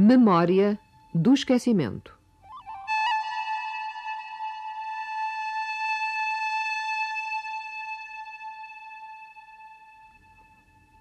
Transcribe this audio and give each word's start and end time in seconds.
Memória 0.00 0.78
do 1.12 1.34
esquecimento. 1.34 2.16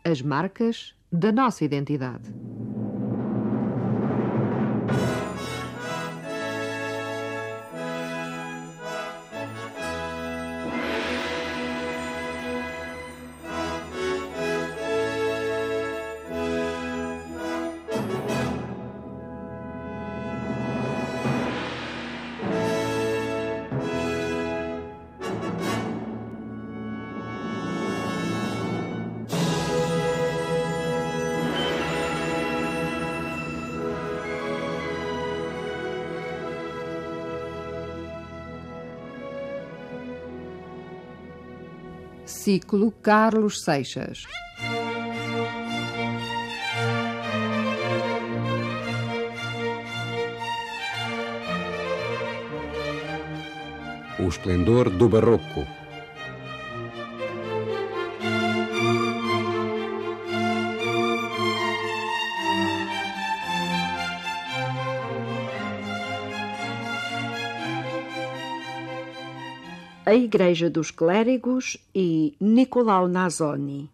As 0.03 0.19
marcas 0.23 0.95
da 1.11 1.31
nossa 1.31 1.63
identidade. 1.63 2.33
Ciclo 42.47 42.93
Carlos 43.01 43.61
Seixas. 43.61 44.23
O 54.17 54.29
esplendor 54.29 54.89
do 54.89 55.09
barroco. 55.09 55.67
A 70.07 70.13
Igreja 70.15 70.69
dos 70.69 70.89
Clérigos 70.89 71.75
e 71.93 72.33
Nicolau 72.39 73.09
Nazoni. 73.09 73.89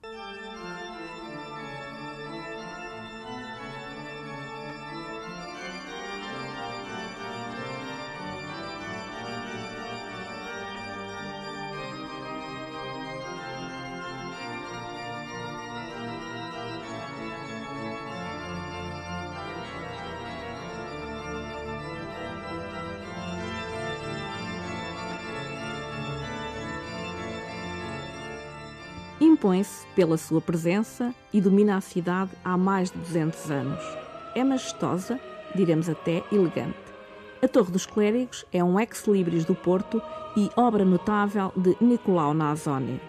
Impõe-se 29.44 29.86
pela 29.94 30.16
sua 30.16 30.40
presença 30.40 31.14
e 31.34 31.42
domina 31.42 31.76
a 31.76 31.81
cidade 31.81 32.31
há 32.46 32.58
mais 32.58 32.90
de 32.90 32.98
200 33.00 33.52
anos. 33.52 33.84
É 34.34 34.42
majestosa, 34.42 35.20
diremos 35.54 35.90
até 35.90 36.24
elegante. 36.31 36.78
A 37.42 37.48
Torre 37.50 37.70
dos 37.70 37.86
Clérigos 37.86 38.46
é 38.53 38.64
um 38.64 38.80
ex-libris 38.80 39.44
do 39.44 39.53
Porto 39.53 40.02
e 40.38 40.50
obra 40.56 40.86
notável 40.86 41.52
de 41.58 41.76
Nicolau 41.82 42.34
Nazoni. 42.34 43.02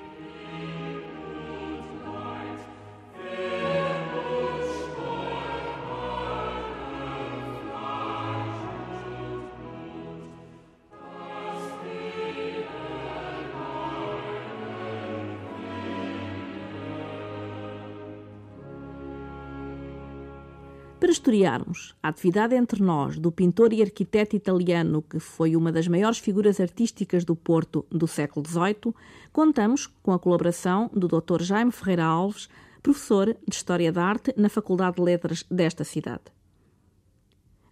Historiarmos 21.14 21.94
a 22.02 22.08
atividade 22.08 22.54
entre 22.54 22.82
nós 22.82 23.18
do 23.18 23.30
pintor 23.30 23.72
e 23.72 23.80
arquiteto 23.80 24.34
italiano 24.34 25.00
que 25.00 25.20
foi 25.20 25.54
uma 25.54 25.70
das 25.70 25.86
maiores 25.86 26.18
figuras 26.18 26.58
artísticas 26.58 27.24
do 27.24 27.36
Porto 27.36 27.86
do 27.90 28.06
século 28.06 28.44
XVIII, 28.46 28.92
contamos 29.32 29.86
com 30.02 30.12
a 30.12 30.18
colaboração 30.18 30.90
do 30.92 31.06
Dr. 31.06 31.42
Jaime 31.42 31.70
Ferreira 31.70 32.04
Alves, 32.04 32.48
professor 32.82 33.36
de 33.46 33.54
História 33.54 33.92
da 33.92 34.04
Arte 34.04 34.34
na 34.36 34.48
Faculdade 34.48 34.96
de 34.96 35.02
Letras 35.02 35.44
desta 35.48 35.84
cidade. 35.84 36.24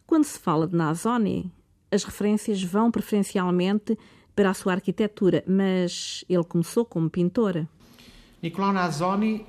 Quando 0.06 0.24
se 0.24 0.38
fala 0.38 0.66
de 0.66 0.76
Nazoni, 0.76 1.52
as 1.90 2.04
referências 2.04 2.62
vão 2.62 2.90
preferencialmente 2.90 3.98
para 4.36 4.50
a 4.50 4.54
sua 4.54 4.74
arquitetura, 4.74 5.42
mas 5.46 6.24
ele 6.28 6.44
começou 6.44 6.84
como 6.84 7.10
pintor. 7.10 7.66
Nicolau 8.40 8.72
Nazoni 8.72 9.44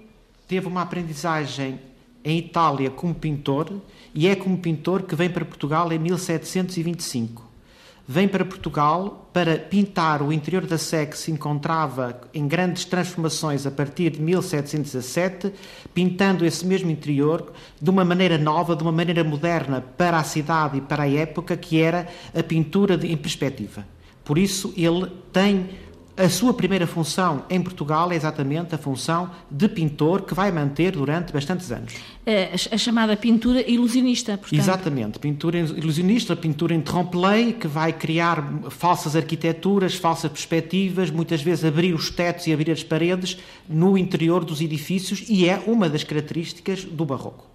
teve 0.48 0.68
uma 0.68 0.82
aprendizagem 0.82 1.80
em 2.24 2.38
Itália 2.38 2.90
como 2.90 3.14
pintor 3.14 3.72
e 4.14 4.28
é 4.28 4.36
como 4.36 4.58
pintor 4.58 5.04
que 5.04 5.16
vem 5.16 5.30
para 5.30 5.44
Portugal 5.44 5.92
em 5.92 6.00
1725. 6.00 7.54
Vem 8.06 8.28
para 8.28 8.44
Portugal 8.44 9.30
para 9.32 9.58
pintar 9.58 10.22
o 10.22 10.34
interior 10.34 10.66
da 10.66 10.78
Sé 10.78 11.06
que 11.06 11.18
se 11.18 11.32
encontrava 11.32 12.20
em 12.34 12.46
grandes 12.48 12.84
transformações 12.84 13.66
a 13.66 13.72
partir 13.72 14.10
de 14.12 14.22
1717, 14.22 15.54
pintando 15.94 16.46
esse 16.46 16.66
mesmo 16.66 16.92
interior 16.92 17.54
de 17.82 17.90
uma 17.90 18.04
maneira 18.04 18.38
nova, 18.38 18.76
de 18.76 18.84
uma 18.84 18.92
maneira 18.92 19.24
moderna 19.24 19.80
para 19.80 20.18
a 20.18 20.24
cidade 20.24 20.80
e 20.80 20.82
para 20.82 21.04
a 21.04 21.10
época, 21.10 21.56
que 21.56 21.82
era 21.82 22.08
a 22.36 22.44
pintura 22.44 22.98
de, 22.98 23.10
em 23.10 23.16
perspectiva. 23.16 23.86
Por 24.26 24.38
isso, 24.38 24.74
ele 24.76 25.10
tem 25.32 25.70
a 26.16 26.30
sua 26.30 26.54
primeira 26.54 26.86
função 26.86 27.44
em 27.50 27.62
Portugal 27.62 28.12
é 28.12 28.16
exatamente 28.16 28.76
a 28.76 28.78
função 28.78 29.32
de 29.50 29.68
pintor 29.68 30.22
que 30.22 30.34
vai 30.34 30.52
manter 30.52 30.92
durante 30.92 31.34
bastantes 31.34 31.72
anos. 31.72 31.96
A, 32.26 32.76
a 32.76 32.78
chamada 32.78 33.18
pintura 33.18 33.68
ilusionista, 33.68 34.38
portanto. 34.38 34.60
Exatamente, 34.60 35.20
pintura 35.20 35.58
ilusionista, 35.58 36.36
pintura 36.36 36.76
em 36.76 36.82
trompe-l'œil, 36.82 37.54
que 37.54 37.68
vai 37.68 37.92
criar 37.92 38.44
falsas 38.70 39.16
arquiteturas, 39.16 39.96
falsas 39.96 40.32
perspectivas, 40.32 41.10
muitas 41.10 41.42
vezes 41.42 41.66
abrir 41.66 41.94
os 41.96 42.12
tetos 42.12 42.46
e 42.46 42.54
abrir 42.54 42.72
as 42.72 42.84
paredes 42.84 43.40
no 43.68 43.98
interior 43.98 44.46
dos 44.46 44.62
edifícios 44.62 45.26
e 45.28 45.50
é 45.50 45.64
uma 45.66 45.90
das 45.90 46.04
características 46.04 46.86
do 46.86 47.06
barroco. 47.06 47.50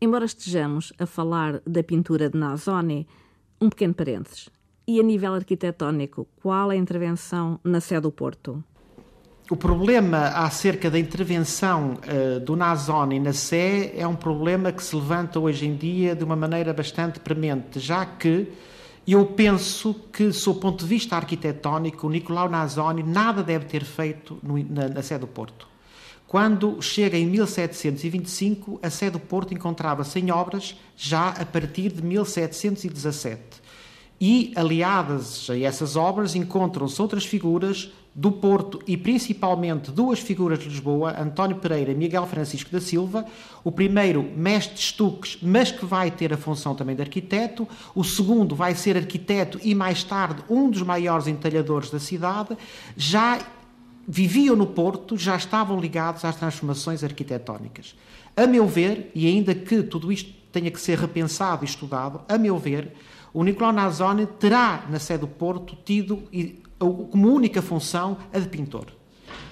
Embora 0.00 0.26
estejamos 0.26 0.92
a 0.98 1.06
falar 1.06 1.62
da 1.66 1.82
pintura 1.82 2.28
de 2.28 2.36
Nazoni, 2.36 3.06
um 3.58 3.70
pequeno 3.70 3.94
parênteses. 3.94 4.50
E 4.86 5.00
a 5.00 5.02
nível 5.02 5.32
arquitetónico, 5.32 6.26
qual 6.42 6.68
a 6.68 6.76
intervenção 6.76 7.58
na 7.64 7.80
sede 7.80 8.02
do 8.02 8.12
Porto? 8.12 8.62
O 9.50 9.56
problema 9.56 10.28
acerca 10.28 10.90
da 10.90 10.98
intervenção 10.98 11.94
uh, 11.94 12.40
do 12.40 12.54
Nazoni 12.54 13.18
na 13.18 13.32
Sé 13.32 13.94
é 13.96 14.06
um 14.06 14.14
problema 14.14 14.72
que 14.72 14.82
se 14.82 14.94
levanta 14.94 15.40
hoje 15.40 15.66
em 15.66 15.74
dia 15.74 16.14
de 16.14 16.22
uma 16.22 16.36
maneira 16.36 16.72
bastante 16.72 17.18
premente, 17.18 17.80
já 17.80 18.04
que 18.04 18.52
eu 19.06 19.24
penso 19.24 19.94
que, 20.12 20.32
sob 20.32 20.60
ponto 20.60 20.84
de 20.84 20.88
vista 20.88 21.16
arquitetónico, 21.16 22.06
o 22.06 22.10
Nicolau 22.10 22.48
Nazoni 22.48 23.02
nada 23.02 23.42
deve 23.42 23.64
ter 23.64 23.84
feito 23.84 24.38
no, 24.42 24.62
na, 24.62 24.88
na 24.88 25.02
sede 25.02 25.20
do 25.20 25.26
Porto. 25.26 25.66
Quando 26.26 26.80
chega 26.82 27.16
em 27.16 27.26
1725, 27.26 28.80
a 28.82 28.90
sede 28.90 29.12
do 29.12 29.20
Porto 29.20 29.54
encontrava-se 29.54 30.18
em 30.18 30.30
obras 30.30 30.74
já 30.96 31.28
a 31.28 31.44
partir 31.44 31.90
de 31.90 32.02
1717 32.02 33.63
e, 34.26 34.54
aliadas 34.56 35.50
a 35.50 35.58
essas 35.58 35.96
obras, 35.96 36.34
encontram-se 36.34 37.02
outras 37.02 37.26
figuras 37.26 37.92
do 38.14 38.32
Porto 38.32 38.80
e 38.86 38.96
principalmente 38.96 39.90
duas 39.90 40.18
figuras 40.18 40.60
de 40.60 40.66
Lisboa, 40.66 41.14
António 41.20 41.56
Pereira 41.56 41.92
e 41.92 41.94
Miguel 41.94 42.26
Francisco 42.26 42.70
da 42.70 42.80
Silva. 42.80 43.26
O 43.62 43.70
primeiro, 43.70 44.22
mestre 44.34 44.76
de 44.76 44.80
estuques, 44.80 45.36
mas 45.42 45.70
que 45.70 45.84
vai 45.84 46.10
ter 46.10 46.32
a 46.32 46.38
função 46.38 46.74
também 46.74 46.96
de 46.96 47.02
arquiteto. 47.02 47.68
O 47.94 48.02
segundo 48.02 48.56
vai 48.56 48.74
ser 48.74 48.96
arquiteto 48.96 49.60
e, 49.62 49.74
mais 49.74 50.02
tarde, 50.02 50.42
um 50.48 50.70
dos 50.70 50.80
maiores 50.80 51.26
entalhadores 51.26 51.90
da 51.90 52.00
cidade. 52.00 52.56
Já 52.96 53.38
viviam 54.08 54.56
no 54.56 54.68
Porto, 54.68 55.18
já 55.18 55.36
estavam 55.36 55.78
ligados 55.78 56.24
às 56.24 56.36
transformações 56.36 57.04
arquitetónicas. 57.04 57.94
A 58.34 58.46
meu 58.46 58.66
ver, 58.66 59.10
e 59.14 59.26
ainda 59.26 59.54
que 59.54 59.82
tudo 59.82 60.10
isto 60.10 60.32
tenha 60.50 60.70
que 60.70 60.80
ser 60.80 60.98
repensado 60.98 61.62
e 61.62 61.68
estudado, 61.68 62.22
a 62.26 62.38
meu 62.38 62.56
ver, 62.58 62.90
o 63.34 63.42
Nicolau 63.42 63.72
Nazoni 63.72 64.26
terá, 64.26 64.86
na 64.88 65.00
sede 65.00 65.22
do 65.22 65.26
Porto, 65.26 65.76
tido 65.84 66.22
como 66.78 67.34
única 67.34 67.60
função 67.60 68.16
a 68.32 68.38
de 68.38 68.48
pintor. 68.48 68.86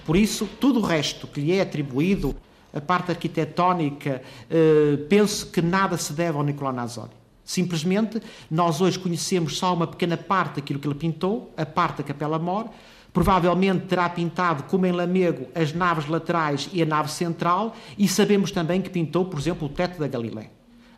Por 0.05 0.15
isso, 0.15 0.47
tudo 0.59 0.79
o 0.79 0.83
resto 0.83 1.27
que 1.27 1.41
lhe 1.41 1.51
é 1.51 1.61
atribuído 1.61 2.33
a 2.73 2.79
parte 2.79 3.11
arquitetónica, 3.11 4.21
eh, 4.49 4.97
penso 5.09 5.51
que 5.51 5.61
nada 5.61 5.97
se 5.97 6.13
deve 6.13 6.37
ao 6.37 6.43
Nicolau 6.43 6.73
Nazoni. 6.73 7.11
Simplesmente, 7.43 8.21
nós 8.49 8.79
hoje 8.79 8.97
conhecemos 8.97 9.57
só 9.57 9.73
uma 9.73 9.85
pequena 9.85 10.15
parte 10.15 10.55
daquilo 10.55 10.79
que 10.79 10.87
ele 10.87 10.95
pintou, 10.95 11.53
a 11.57 11.65
parte 11.65 11.97
da 11.97 12.03
Capela 12.03 12.39
Mor. 12.39 12.69
Provavelmente 13.11 13.85
terá 13.85 14.09
pintado, 14.09 14.63
como 14.63 14.85
em 14.85 14.91
Lamego, 14.91 15.47
as 15.53 15.73
naves 15.73 16.07
laterais 16.07 16.69
e 16.73 16.81
a 16.81 16.85
nave 16.85 17.11
central, 17.11 17.75
e 17.97 18.07
sabemos 18.07 18.49
também 18.49 18.81
que 18.81 18.89
pintou, 18.89 19.25
por 19.25 19.39
exemplo, 19.39 19.67
o 19.67 19.69
teto 19.69 19.99
da 19.99 20.07
Galileia. 20.07 20.49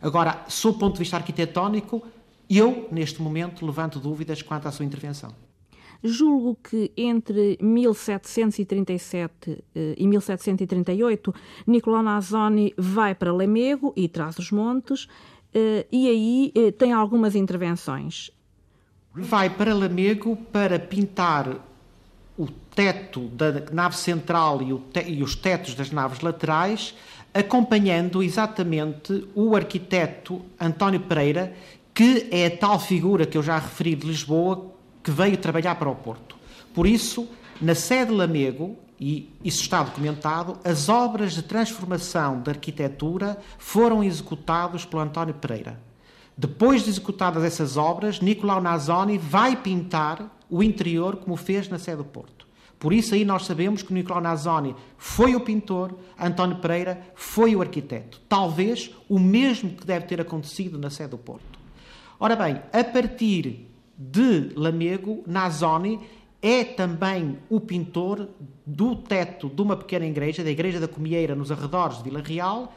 Agora, 0.01 0.45
sob 0.47 0.77
o 0.77 0.79
ponto 0.79 0.93
de 0.93 0.99
vista 0.99 1.17
arquitetónico, 1.17 2.03
eu, 2.49 2.87
neste 2.91 3.21
momento, 3.21 3.65
levanto 3.65 3.99
dúvidas 3.99 4.41
quanto 4.41 4.67
à 4.67 4.71
sua 4.71 4.85
intervenção. 4.85 5.33
Julgo 6.03 6.57
que 6.61 6.91
entre 6.95 7.57
1737 7.59 9.63
eh, 9.73 9.95
e 9.97 10.07
1738, 10.07 11.33
Nicolau 11.65 12.03
Nazoni 12.03 12.73
vai 12.77 13.15
para 13.15 13.33
Lamego 13.33 13.91
e 13.95 14.07
traz 14.07 14.37
os 14.37 14.51
montes, 14.51 15.07
eh, 15.53 15.87
e 15.91 16.07
aí 16.07 16.51
eh, 16.53 16.71
tem 16.71 16.93
algumas 16.93 17.33
intervenções. 17.33 18.29
Vai 19.13 19.49
para 19.49 19.73
Lamego 19.73 20.35
para 20.51 20.77
pintar 20.77 21.57
o 22.37 22.47
teto 22.47 23.21
da 23.29 23.63
nave 23.71 23.95
central 23.95 24.61
e, 24.61 24.77
te 24.91 25.09
e 25.09 25.23
os 25.23 25.35
tetos 25.35 25.73
das 25.73 25.89
naves 25.89 26.19
laterais, 26.19 26.93
acompanhando 27.33 28.21
exatamente 28.21 29.27
o 29.33 29.55
arquiteto 29.55 30.41
António 30.59 30.99
Pereira, 30.99 31.53
que 31.95 32.27
é 32.29 32.47
a 32.47 32.57
tal 32.57 32.77
figura 32.77 33.25
que 33.25 33.37
eu 33.37 33.41
já 33.41 33.57
referi 33.57 33.95
de 33.95 34.05
Lisboa, 34.05 34.69
que 35.01 35.09
veio 35.09 35.37
trabalhar 35.37 35.75
para 35.75 35.89
o 35.89 35.95
Porto. 35.95 36.35
Por 36.73 36.85
isso, 36.85 37.25
na 37.61 37.73
sede 37.73 38.11
Lamego, 38.11 38.75
e 38.99 39.33
isso 39.41 39.61
está 39.61 39.81
documentado, 39.81 40.59
as 40.65 40.89
obras 40.89 41.31
de 41.31 41.41
transformação 41.41 42.41
da 42.41 42.51
arquitetura 42.51 43.39
foram 43.57 44.03
executadas 44.03 44.83
pelo 44.83 45.01
António 45.01 45.35
Pereira. 45.35 45.79
Depois 46.37 46.83
de 46.83 46.89
executadas 46.89 47.45
essas 47.45 47.77
obras, 47.77 48.19
Nicolau 48.19 48.61
Nazoni 48.61 49.17
vai 49.17 49.55
pintar 49.55 50.37
o 50.49 50.61
interior 50.61 51.15
como 51.15 51.37
fez 51.37 51.69
na 51.69 51.79
sede 51.79 51.97
do 51.97 52.03
Porto. 52.03 52.45
Por 52.77 52.91
isso 52.91 53.15
aí 53.15 53.23
nós 53.23 53.45
sabemos 53.45 53.81
que 53.81 53.93
Nicolau 53.93 54.21
Nazoni 54.21 54.75
foi 54.97 55.33
o 55.33 55.39
pintor, 55.39 55.97
António 56.19 56.57
Pereira 56.57 57.01
foi 57.15 57.55
o 57.55 57.61
arquiteto. 57.61 58.19
Talvez 58.27 58.91
o 59.07 59.17
mesmo 59.17 59.69
que 59.69 59.85
deve 59.85 60.07
ter 60.07 60.19
acontecido 60.19 60.77
na 60.77 60.89
sede 60.89 61.11
do 61.11 61.17
Porto. 61.17 61.54
Ora 62.19 62.35
bem, 62.35 62.61
a 62.71 62.83
partir 62.83 63.67
de 63.97 64.51
Lamego, 64.55 65.23
Nazoni 65.27 65.99
é 66.41 66.63
também 66.63 67.39
o 67.49 67.59
pintor 67.59 68.29
do 68.65 68.95
teto 68.95 69.49
de 69.49 69.61
uma 69.61 69.75
pequena 69.75 70.05
igreja, 70.05 70.43
da 70.43 70.49
Igreja 70.51 70.79
da 70.79 70.87
Comieira, 70.87 71.35
nos 71.35 71.51
arredores 71.51 71.97
de 71.97 72.03
Vila 72.03 72.21
Real, 72.21 72.73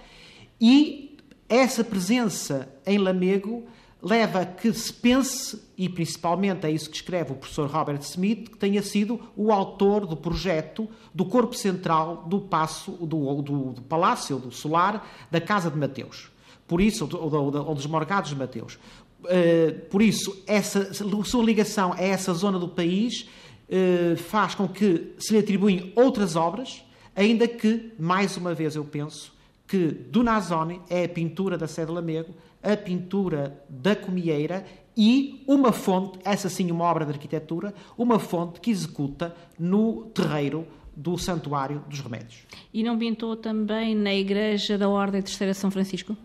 e 0.61 1.17
essa 1.49 1.85
presença 1.85 2.69
em 2.85 2.99
Lamego 2.99 3.64
leva 4.02 4.40
a 4.40 4.46
que 4.46 4.73
se 4.73 4.93
pense, 4.93 5.61
e 5.76 5.88
principalmente 5.88 6.67
é 6.67 6.70
isso 6.70 6.88
que 6.88 6.96
escreve 6.96 7.32
o 7.32 7.37
professor 7.37 7.69
Robert 7.69 8.00
Smith, 8.00 8.50
que 8.50 8.56
tenha 8.56 8.82
sido 8.82 9.20
o 9.37 9.52
autor 9.52 10.06
do 10.06 10.17
projeto 10.17 10.88
do 11.12 11.25
corpo 11.25 11.55
central 11.55 12.25
do 12.26 12.40
passo 12.40 12.93
do, 12.93 13.43
do, 13.43 13.73
do 13.73 13.82
Palácio 13.82 14.38
do 14.38 14.52
Solar 14.52 15.06
da 15.31 15.40
Casa 15.40 15.70
de 15.70 15.76
Mateus. 15.76 16.31
Por 16.67 16.81
isso, 16.81 17.08
ou, 17.12 17.35
ou, 17.35 17.56
ou 17.67 17.75
dos 17.75 17.87
Morgados 17.87 18.31
de 18.31 18.37
Mateus. 18.37 18.79
Uh, 19.20 19.87
por 19.91 20.00
isso, 20.00 20.43
essa 20.47 20.93
sua 20.94 21.44
ligação 21.44 21.93
a 21.93 22.00
essa 22.00 22.32
zona 22.32 22.59
do 22.59 22.69
país 22.69 23.29
uh, 23.69 24.17
faz 24.17 24.55
com 24.55 24.69
que 24.69 25.12
se 25.19 25.32
lhe 25.32 25.41
atribuem 25.41 25.93
outras 25.97 26.37
obras, 26.37 26.82
ainda 27.15 27.49
que, 27.49 27.93
mais 27.99 28.37
uma 28.37 28.55
vez, 28.55 28.76
eu 28.76 28.85
penso 28.85 29.37
que 29.67 29.88
do 29.88 30.23
Nazoni 30.23 30.81
é 30.88 31.05
a 31.05 31.09
pintura 31.09 31.59
da 31.59 31.67
Sede 31.67 31.93
Lamego, 31.93 32.35
a 32.62 32.76
pintura 32.76 33.62
da 33.69 33.94
Comieira 33.94 34.65
e 34.97 35.44
uma 35.47 35.73
fonte, 35.73 36.19
essa 36.25 36.49
sim 36.49 36.71
uma 36.71 36.85
obra 36.85 37.05
de 37.05 37.12
arquitetura, 37.12 37.75
uma 37.97 38.19
fonte 38.19 38.61
que 38.61 38.71
executa 38.71 39.37
no 39.59 40.06
terreiro 40.06 40.67
do 40.97 41.17
Santuário 41.17 41.85
dos 41.88 42.00
Remédios. 42.00 42.41
E 42.75 42.82
não 42.82 42.99
pintou 42.99 43.37
também 43.37 43.94
na 43.94 44.12
Igreja 44.12 44.76
da 44.76 44.88
Ordem 44.88 45.23
Terceira 45.23 45.55
São 45.55 45.71
Francisco? 45.71 46.17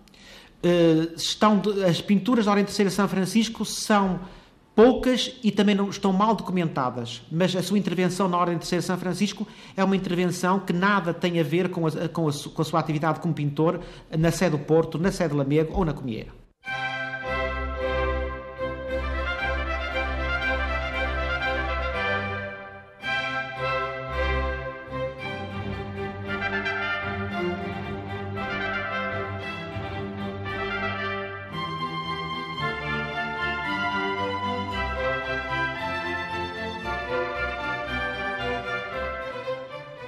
Uh, 0.63 1.13
estão 1.15 1.59
de, 1.59 1.83
as 1.83 2.01
pinturas 2.01 2.45
da 2.45 2.51
Ordem 2.51 2.63
Terceira 2.63 2.89
São 2.89 3.07
Francisco 3.07 3.65
são 3.65 4.21
poucas 4.73 5.35
e 5.43 5.51
também 5.51 5.75
não 5.75 5.89
estão 5.89 6.13
mal 6.13 6.33
documentadas, 6.33 7.21
mas 7.31 7.55
a 7.55 7.61
sua 7.61 7.77
intervenção 7.77 8.29
na 8.29 8.37
Ordem 8.37 8.55
de 8.55 8.61
Terceira 8.61 8.81
São 8.81 8.97
Francisco 8.97 9.45
é 9.75 9.83
uma 9.83 9.95
intervenção 9.95 10.59
que 10.59 10.71
nada 10.71 11.13
tem 11.13 11.39
a 11.39 11.43
ver 11.43 11.69
com 11.69 11.85
a, 11.85 11.91
com 12.09 12.29
a, 12.29 12.31
com 12.31 12.61
a 12.61 12.65
sua 12.65 12.79
atividade 12.79 13.19
como 13.19 13.33
pintor 13.33 13.81
na 14.17 14.31
sede 14.31 14.51
do 14.51 14.59
Porto, 14.59 14.97
na 14.97 15.11
sede 15.11 15.31
de 15.31 15.37
Lamego 15.37 15.73
ou 15.77 15.83
na 15.83 15.93
Comieira. 15.93 16.42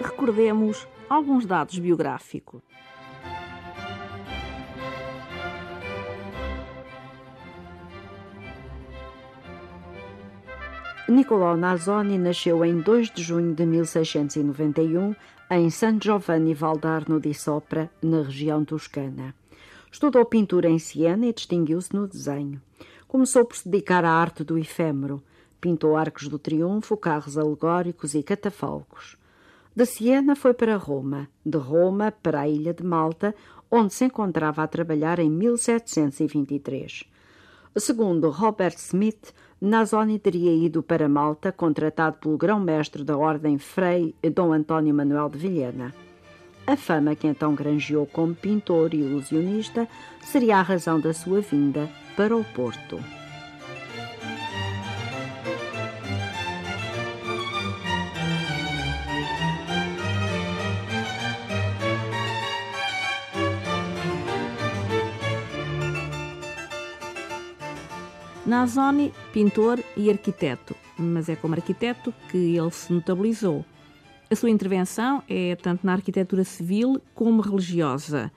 Recordemos 0.05 0.87
alguns 1.09 1.45
dados 1.45 1.77
biográficos. 1.79 2.61
Nicolau 11.07 11.55
Nazoni 11.55 12.17
nasceu 12.17 12.65
em 12.65 12.79
2 12.81 13.12
de 13.12 13.21
junho 13.21 13.53
de 13.53 13.65
1691 13.65 15.15
em 15.51 15.69
San 15.69 16.00
Giovanni 16.01 16.53
Valdarno 16.55 17.19
di 17.19 17.33
Sopra, 17.33 17.91
na 18.01 18.24
região 18.24 18.65
toscana. 18.65 19.35
Estudou 19.91 20.25
pintura 20.25 20.67
em 20.67 20.79
Siena 20.79 21.27
e 21.27 21.33
distinguiu-se 21.33 21.93
no 21.93 22.07
desenho. 22.07 22.59
Começou 23.07 23.45
por 23.45 23.55
se 23.55 23.69
dedicar 23.69 24.03
à 24.03 24.12
arte 24.12 24.43
do 24.43 24.57
efêmero. 24.57 25.24
Pintou 25.62 25.95
arcos 25.95 26.27
do 26.27 26.39
triunfo, 26.39 26.97
carros 26.97 27.38
alegóricos 27.38 28.15
e 28.15 28.24
catafalcos. 28.24 29.15
De 29.75 29.86
Siena 29.86 30.38
foi 30.38 30.53
para 30.53 30.77
Roma, 30.77 31.27
de 31.46 31.58
Roma 31.58 32.10
para 32.10 32.41
a 32.41 32.48
ilha 32.48 32.74
de 32.74 32.82
Malta, 32.82 33.36
onde 33.70 33.94
se 33.94 34.05
encontrava 34.05 34.63
a 34.63 34.67
trabalhar 34.67 35.20
em 35.20 35.29
1723. 35.29 37.03
Segundo 37.75 38.29
Robert 38.29 38.75
Smith, 38.77 39.34
Nazoni 39.60 40.17
teria 40.17 40.53
ido 40.53 40.82
para 40.82 41.10
Malta, 41.10 41.51
contratado 41.51 42.15
pelo 42.20 42.38
grão-mestre 42.38 43.03
da 43.03 43.17
Ordem 43.17 43.58
Frei 43.58 44.15
Dom 44.34 44.53
António 44.53 44.96
Manuel 44.96 45.27
de 45.27 45.39
Vilhena. 45.39 45.94
A 46.65 46.77
fama 46.77 47.13
que 47.13 47.27
então 47.27 47.53
granjeou 47.53 48.05
como 48.05 48.34
pintor 48.34 48.94
e 48.94 49.00
ilusionista 49.00 49.89
seria 50.22 50.58
a 50.58 50.62
razão 50.62 51.01
da 51.01 51.13
sua 51.13 51.41
vinda 51.41 51.89
para 52.15 52.34
o 52.34 52.46
Porto. 52.46 52.98
Nazoni, 68.45 69.11
pintor 69.33 69.83
e 69.97 70.09
arquiteto, 70.09 70.75
mas 70.97 71.27
é 71.29 71.35
como 71.35 71.55
arquiteto 71.55 72.13
que 72.29 72.37
ele 72.37 72.69
se 72.69 72.93
notabilizou. 72.93 73.65
A 74.29 74.35
sua 74.35 74.51
intervenção 74.51 75.23
é 75.27 75.55
tanto 75.55 75.83
na 75.83 75.93
arquitetura 75.93 76.43
civil 76.43 77.01
como 77.15 77.41
religiosa. 77.41 78.31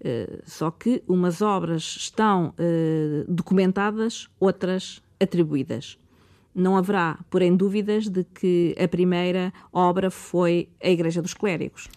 Uh, 0.00 0.40
só 0.46 0.70
que 0.70 1.02
umas 1.06 1.42
obras 1.42 1.82
estão 1.82 2.54
uh, 2.58 3.24
documentadas, 3.30 4.28
outras 4.38 5.02
atribuídas. 5.20 5.98
Não 6.54 6.76
haverá, 6.76 7.18
porém, 7.28 7.56
dúvidas 7.56 8.08
de 8.08 8.24
que 8.24 8.74
a 8.82 8.86
primeira 8.86 9.52
obra 9.72 10.10
foi 10.10 10.68
a 10.82 10.88
Igreja 10.88 11.20
dos 11.20 11.34
Clérigos. 11.34 11.88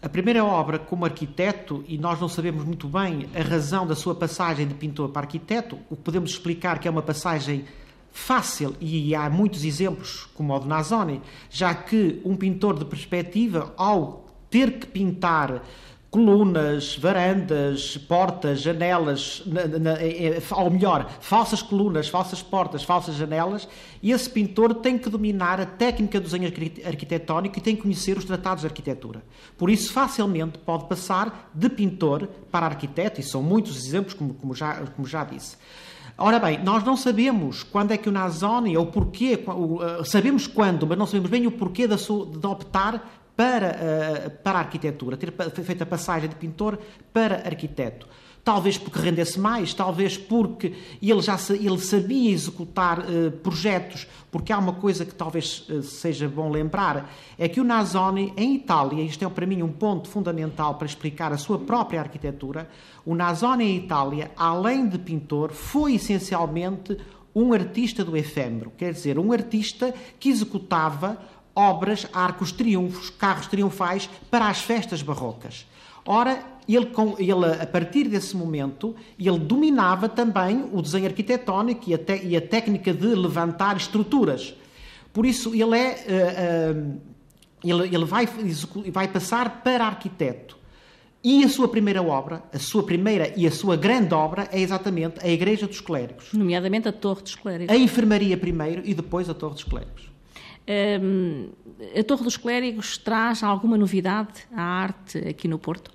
A 0.00 0.08
primeira 0.08 0.44
obra 0.44 0.78
como 0.78 1.04
arquiteto, 1.04 1.84
e 1.88 1.98
nós 1.98 2.20
não 2.20 2.28
sabemos 2.28 2.64
muito 2.64 2.86
bem 2.86 3.28
a 3.34 3.42
razão 3.42 3.84
da 3.84 3.96
sua 3.96 4.14
passagem 4.14 4.64
de 4.64 4.74
pintor 4.74 5.08
para 5.08 5.22
arquiteto, 5.22 5.76
o 5.90 5.96
que 5.96 6.02
podemos 6.02 6.30
explicar 6.30 6.78
que 6.78 6.86
é 6.86 6.90
uma 6.90 7.02
passagem 7.02 7.64
fácil, 8.12 8.76
e 8.80 9.12
há 9.12 9.28
muitos 9.28 9.64
exemplos, 9.64 10.28
como 10.34 10.54
o 10.54 10.60
de 10.60 10.68
Nazoni, 10.68 11.20
já 11.50 11.74
que 11.74 12.22
um 12.24 12.36
pintor 12.36 12.78
de 12.78 12.84
perspectiva, 12.84 13.74
ao 13.76 14.24
ter 14.48 14.78
que 14.78 14.86
pintar 14.86 15.64
colunas, 16.10 16.96
varandas, 16.96 17.98
portas, 17.98 18.62
janelas, 18.62 19.42
na, 19.44 19.66
na, 19.66 19.96
ou 20.56 20.70
melhor, 20.70 21.06
falsas 21.20 21.60
colunas, 21.60 22.08
falsas 22.08 22.42
portas, 22.42 22.82
falsas 22.82 23.14
janelas, 23.14 23.68
e 24.02 24.10
esse 24.10 24.28
pintor 24.28 24.74
tem 24.74 24.96
que 24.96 25.10
dominar 25.10 25.60
a 25.60 25.66
técnica 25.66 26.18
do 26.18 26.24
desenho 26.24 26.50
arquitetónico 26.86 27.58
e 27.58 27.60
tem 27.60 27.76
que 27.76 27.82
conhecer 27.82 28.16
os 28.16 28.24
tratados 28.24 28.62
de 28.62 28.68
arquitetura. 28.68 29.22
Por 29.58 29.68
isso, 29.68 29.92
facilmente 29.92 30.56
pode 30.58 30.86
passar 30.86 31.50
de 31.54 31.68
pintor 31.68 32.26
para 32.50 32.64
arquiteto, 32.64 33.20
e 33.20 33.22
são 33.22 33.42
muitos 33.42 33.76
exemplos, 33.76 34.14
como, 34.14 34.32
como, 34.32 34.54
já, 34.54 34.74
como 34.96 35.06
já 35.06 35.24
disse. 35.24 35.56
Ora 36.20 36.40
bem, 36.40 36.60
nós 36.64 36.82
não 36.82 36.96
sabemos 36.96 37.62
quando 37.62 37.92
é 37.92 37.96
que 37.96 38.08
o 38.08 38.12
Nazoni, 38.12 38.76
ou 38.76 38.86
porquê, 38.86 39.38
sabemos 40.04 40.48
quando, 40.48 40.84
mas 40.84 40.98
não 40.98 41.06
sabemos 41.06 41.30
bem 41.30 41.46
o 41.46 41.52
porquê 41.52 41.86
de, 41.86 41.94
de 41.94 42.46
optar 42.46 43.17
para, 43.38 43.68
uh, 43.68 44.30
para 44.42 44.58
a 44.58 44.62
arquitetura, 44.62 45.16
ter 45.16 45.30
feito 45.62 45.82
a 45.82 45.86
passagem 45.86 46.28
de 46.28 46.34
pintor 46.34 46.76
para 47.12 47.36
arquiteto. 47.46 48.08
Talvez 48.42 48.76
porque 48.76 48.98
rendesse 48.98 49.38
mais, 49.38 49.72
talvez 49.72 50.18
porque 50.18 50.74
ele 51.00 51.20
já 51.20 51.38
ele 51.50 51.78
sabia 51.78 52.32
executar 52.32 52.98
uh, 52.98 53.30
projetos, 53.30 54.08
porque 54.32 54.52
há 54.52 54.58
uma 54.58 54.72
coisa 54.72 55.04
que 55.04 55.14
talvez 55.14 55.64
uh, 55.68 55.84
seja 55.84 56.28
bom 56.28 56.50
lembrar, 56.50 57.14
é 57.38 57.48
que 57.48 57.60
o 57.60 57.64
Nasoni, 57.64 58.32
em 58.36 58.56
Itália, 58.56 59.04
isto 59.04 59.24
é 59.24 59.28
para 59.28 59.46
mim 59.46 59.62
um 59.62 59.70
ponto 59.70 60.08
fundamental 60.08 60.74
para 60.74 60.88
explicar 60.88 61.32
a 61.32 61.38
sua 61.38 61.60
própria 61.60 62.00
arquitetura, 62.00 62.68
o 63.06 63.14
Nasoni 63.14 63.66
em 63.66 63.76
Itália, 63.76 64.32
além 64.36 64.88
de 64.88 64.98
pintor, 64.98 65.52
foi 65.52 65.94
essencialmente 65.94 66.98
um 67.32 67.52
artista 67.52 68.04
do 68.04 68.16
efêmero, 68.16 68.72
quer 68.76 68.92
dizer, 68.92 69.16
um 69.16 69.32
artista 69.32 69.94
que 70.18 70.28
executava 70.28 71.18
obras, 71.58 72.06
arcos 72.12 72.52
triunfos, 72.52 73.10
carros 73.10 73.48
triunfais 73.48 74.08
para 74.30 74.48
as 74.48 74.60
festas 74.60 75.02
barrocas. 75.02 75.66
Ora, 76.06 76.40
ele, 76.68 76.86
ele, 77.18 77.46
a 77.60 77.66
partir 77.66 78.04
desse 78.04 78.36
momento, 78.36 78.94
ele 79.18 79.38
dominava 79.40 80.08
também 80.08 80.68
o 80.72 80.80
desenho 80.80 81.06
arquitetónico 81.06 81.90
e 81.90 81.94
a, 81.94 81.98
te, 81.98 82.24
e 82.24 82.36
a 82.36 82.40
técnica 82.40 82.94
de 82.94 83.08
levantar 83.08 83.76
estruturas. 83.76 84.54
Por 85.12 85.26
isso, 85.26 85.52
ele, 85.52 85.76
é, 85.76 86.06
uh, 86.06 86.78
uh, 86.78 87.00
ele, 87.64 87.94
ele 87.94 88.04
vai, 88.04 88.28
vai 88.92 89.08
passar 89.08 89.62
para 89.62 89.84
arquiteto. 89.84 90.56
E 91.24 91.42
a 91.42 91.48
sua 91.48 91.66
primeira 91.66 92.00
obra, 92.00 92.44
a 92.54 92.58
sua 92.60 92.84
primeira 92.84 93.32
e 93.36 93.44
a 93.44 93.50
sua 93.50 93.74
grande 93.74 94.14
obra 94.14 94.48
é 94.52 94.60
exatamente 94.60 95.18
a 95.20 95.28
Igreja 95.28 95.66
dos 95.66 95.80
Clérigos. 95.80 96.32
Nomeadamente 96.32 96.86
a 96.86 96.92
Torre 96.92 97.22
dos 97.22 97.34
Clérigos. 97.34 97.74
A 97.74 97.76
enfermaria 97.76 98.36
primeiro 98.36 98.82
e 98.84 98.94
depois 98.94 99.28
a 99.28 99.34
Torre 99.34 99.54
dos 99.54 99.64
Clérigos 99.64 100.17
a 101.98 102.04
Torre 102.04 102.24
dos 102.24 102.36
Clérigos 102.36 102.98
traz 102.98 103.42
alguma 103.42 103.78
novidade 103.78 104.46
à 104.54 104.62
arte 104.62 105.18
aqui 105.18 105.48
no 105.48 105.58
Porto? 105.58 105.90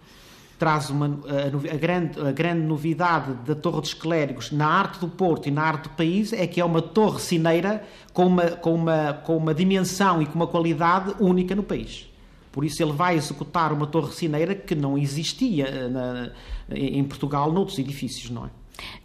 Traz 0.57 0.89
uma, 0.89 1.05
a, 1.07 1.73
a, 1.73 1.77
grande, 1.77 2.19
a 2.19 2.31
grande 2.31 2.61
novidade 2.61 3.33
da 3.45 3.53
Torre 3.53 3.81
dos 3.81 3.93
Clérigos 3.93 4.51
na 4.51 4.67
arte 4.67 4.99
do 4.99 5.07
Porto 5.07 5.47
e 5.47 5.51
na 5.51 5.61
arte 5.61 5.83
do 5.83 5.89
país 5.89 6.31
é 6.33 6.47
que 6.47 6.61
é 6.61 6.65
uma 6.65 6.81
torre 6.81 7.19
cineira 7.19 7.83
com 8.13 8.25
uma, 8.25 8.51
com 8.51 8.73
uma, 8.73 9.13
com 9.13 9.37
uma 9.37 9.53
dimensão 9.53 10.21
e 10.21 10.25
com 10.25 10.35
uma 10.35 10.47
qualidade 10.47 11.13
única 11.19 11.53
no 11.53 11.63
país. 11.63 12.09
Por 12.51 12.63
isso 12.63 12.81
ele 12.81 12.93
vai 12.93 13.15
executar 13.15 13.73
uma 13.73 13.87
torre 13.87 14.13
cineira 14.13 14.53
que 14.53 14.75
não 14.75 14.97
existia 14.97 15.65
eh, 15.65 15.87
na, 15.87 16.31
em 16.69 17.03
Portugal 17.03 17.51
noutros 17.51 17.79
edifícios, 17.79 18.29
não 18.29 18.45
é? 18.45 18.49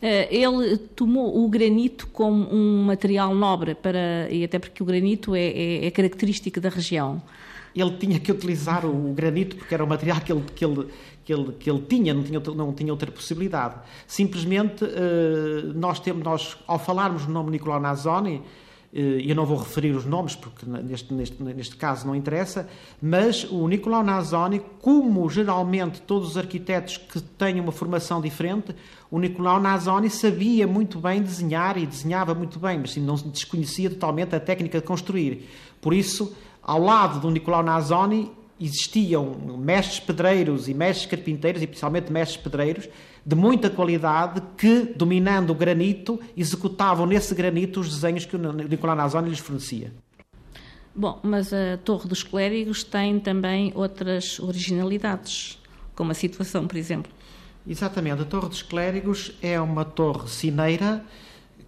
Eh, 0.01 0.29
ele 0.31 0.77
tomou 0.77 1.45
o 1.45 1.49
granito 1.49 2.07
como 2.09 2.49
um 2.55 2.85
material 2.85 3.35
nobre, 3.35 3.75
para, 3.75 4.29
e 4.31 4.45
até 4.45 4.59
porque 4.59 4.83
o 4.83 4.87
granito 4.87 5.35
é, 5.35 5.41
é, 5.41 5.87
é 5.87 5.91
característico 5.91 6.61
da 6.61 6.69
região. 6.69 7.23
Ele 7.75 7.97
tinha 7.97 8.19
que 8.19 8.33
utilizar 8.33 8.85
o 8.87 9.13
granito 9.13 9.57
porque 9.57 9.75
era 9.75 9.85
o 9.85 9.87
material 9.87 10.21
que 10.21 10.33
ele, 10.33 10.45
que 10.55 10.65
ele, 10.65 10.87
que 11.25 11.33
ele, 11.33 11.53
que 11.53 11.71
ele 11.71 11.83
tinha, 11.83 12.15
não 12.15 12.23
tinha, 12.23 12.41
não 12.41 12.73
tinha 12.73 12.93
outra 12.93 13.11
possibilidade. 13.11 13.75
Simplesmente, 14.07 14.85
eh, 14.85 15.73
nós 15.75 16.01
temos, 16.01 16.23
nós, 16.25 16.57
ao 16.67 16.79
falarmos 16.79 17.27
no 17.27 17.35
nome 17.35 17.51
Nicolau 17.51 17.81
Nazoni, 17.81 18.43
eu 18.93 19.35
não 19.35 19.45
vou 19.45 19.59
referir 19.59 19.91
os 19.91 20.07
nomes 20.07 20.35
porque 20.35 20.65
neste, 20.65 21.13
neste, 21.13 21.43
neste 21.43 21.77
caso 21.77 22.07
não 22.07 22.15
interessa, 22.15 22.67
mas 23.03 23.45
o 23.45 23.69
Nicolau 23.69 24.03
Nazoni, 24.03 24.63
como 24.81 25.29
geralmente 25.29 26.01
todos 26.01 26.31
os 26.31 26.37
arquitetos 26.39 26.97
que 26.97 27.21
têm 27.21 27.61
uma 27.61 27.71
formação 27.71 28.21
diferente, 28.21 28.75
o 29.11 29.19
Nicolau 29.19 29.61
Nazoni 29.61 30.09
sabia 30.09 30.67
muito 30.67 30.99
bem 30.99 31.23
desenhar 31.23 31.77
e 31.77 31.87
desenhava 31.87 32.35
muito 32.35 32.59
bem, 32.59 32.79
mas 32.79 32.97
não 32.97 33.15
desconhecia 33.15 33.91
totalmente 33.91 34.35
a 34.35 34.41
técnica 34.41 34.81
de 34.81 34.87
construir. 34.87 35.49
Por 35.83 35.93
isso, 35.93 36.35
ao 36.63 36.81
lado 36.81 37.21
do 37.21 37.31
Nicolau 37.31 37.63
Nazoni 37.63 38.31
existiam 38.61 39.37
mestres 39.59 40.01
pedreiros 40.01 40.67
e 40.69 40.75
mestres 40.75 41.07
carpinteiros, 41.07 41.63
e 41.63 41.67
principalmente 41.67 42.11
mestres 42.11 42.43
pedreiros, 42.43 42.89
de 43.29 43.37
muita 43.37 43.69
qualidade 43.69 44.41
que, 44.57 44.95
dominando 44.97 45.51
o 45.51 45.55
granito, 45.55 46.19
executavam 46.35 47.05
nesse 47.05 47.35
granito 47.35 47.79
os 47.79 47.91
desenhos 47.91 48.25
que 48.25 48.35
o 48.35 48.53
Nicolau 48.55 48.97
Nazoni 48.97 49.29
lhes 49.29 49.39
fornecia. 49.39 49.93
Bom, 50.95 51.21
mas 51.23 51.53
a 51.53 51.77
Torre 51.85 52.09
dos 52.09 52.23
Clérigos 52.23 52.83
tem 52.83 53.21
também 53.21 53.71
outras 53.75 54.41
originalidades, 54.41 55.59
como 55.95 56.11
a 56.11 56.15
situação, 56.15 56.67
por 56.67 56.79
exemplo. 56.79 57.13
Exatamente, 57.67 58.23
a 58.23 58.25
Torre 58.25 58.49
dos 58.49 58.63
Clérigos 58.63 59.33
é 59.43 59.61
uma 59.61 59.85
torre 59.85 60.27
cineira 60.27 61.05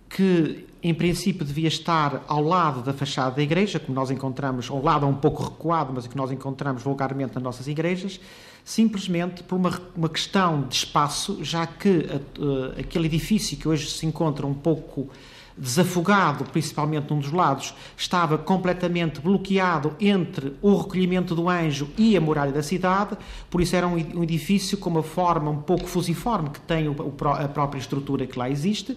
que 0.08 0.66
em 0.82 0.94
princípio 0.94 1.44
devia 1.44 1.68
estar 1.68 2.24
ao 2.26 2.42
lado 2.42 2.80
da 2.80 2.94
fachada 2.94 3.36
da 3.36 3.42
igreja, 3.42 3.78
como 3.78 3.94
nós 3.94 4.10
encontramos, 4.10 4.70
ao 4.70 4.82
lado 4.82 5.06
um 5.06 5.14
pouco 5.14 5.42
recuado, 5.42 5.92
mas 5.92 6.06
que 6.06 6.16
nós 6.16 6.32
encontramos 6.32 6.82
vulgarmente 6.82 7.34
nas 7.34 7.42
nossas 7.44 7.68
igrejas, 7.68 8.18
simplesmente 8.64 9.42
por 9.42 9.56
uma, 9.56 9.80
uma 9.96 10.08
questão 10.08 10.62
de 10.62 10.76
espaço, 10.76 11.38
já 11.42 11.66
que 11.66 11.88
uh, 11.88 12.78
aquele 12.78 13.06
edifício 13.06 13.56
que 13.56 13.68
hoje 13.68 13.90
se 13.90 14.06
encontra 14.06 14.46
um 14.46 14.54
pouco 14.54 15.10
desafogado, 15.56 16.44
principalmente 16.44 17.10
num 17.10 17.18
dos 17.18 17.32
lados, 17.32 17.74
estava 17.96 18.38
completamente 18.38 19.20
bloqueado 19.20 19.94
entre 20.00 20.54
o 20.62 20.76
recolhimento 20.76 21.34
do 21.34 21.48
anjo 21.48 21.88
e 21.98 22.16
a 22.16 22.20
muralha 22.20 22.52
da 22.52 22.62
cidade, 22.62 23.16
por 23.48 23.60
isso 23.60 23.76
era 23.76 23.86
um 23.86 24.22
edifício 24.22 24.78
com 24.78 24.90
uma 24.90 25.02
forma 25.02 25.50
um 25.50 25.60
pouco 25.60 25.86
fusiforme, 25.86 26.50
que 26.50 26.60
tem 26.60 26.86
a 26.88 27.48
própria 27.48 27.78
estrutura 27.78 28.26
que 28.26 28.38
lá 28.38 28.48
existe, 28.48 28.96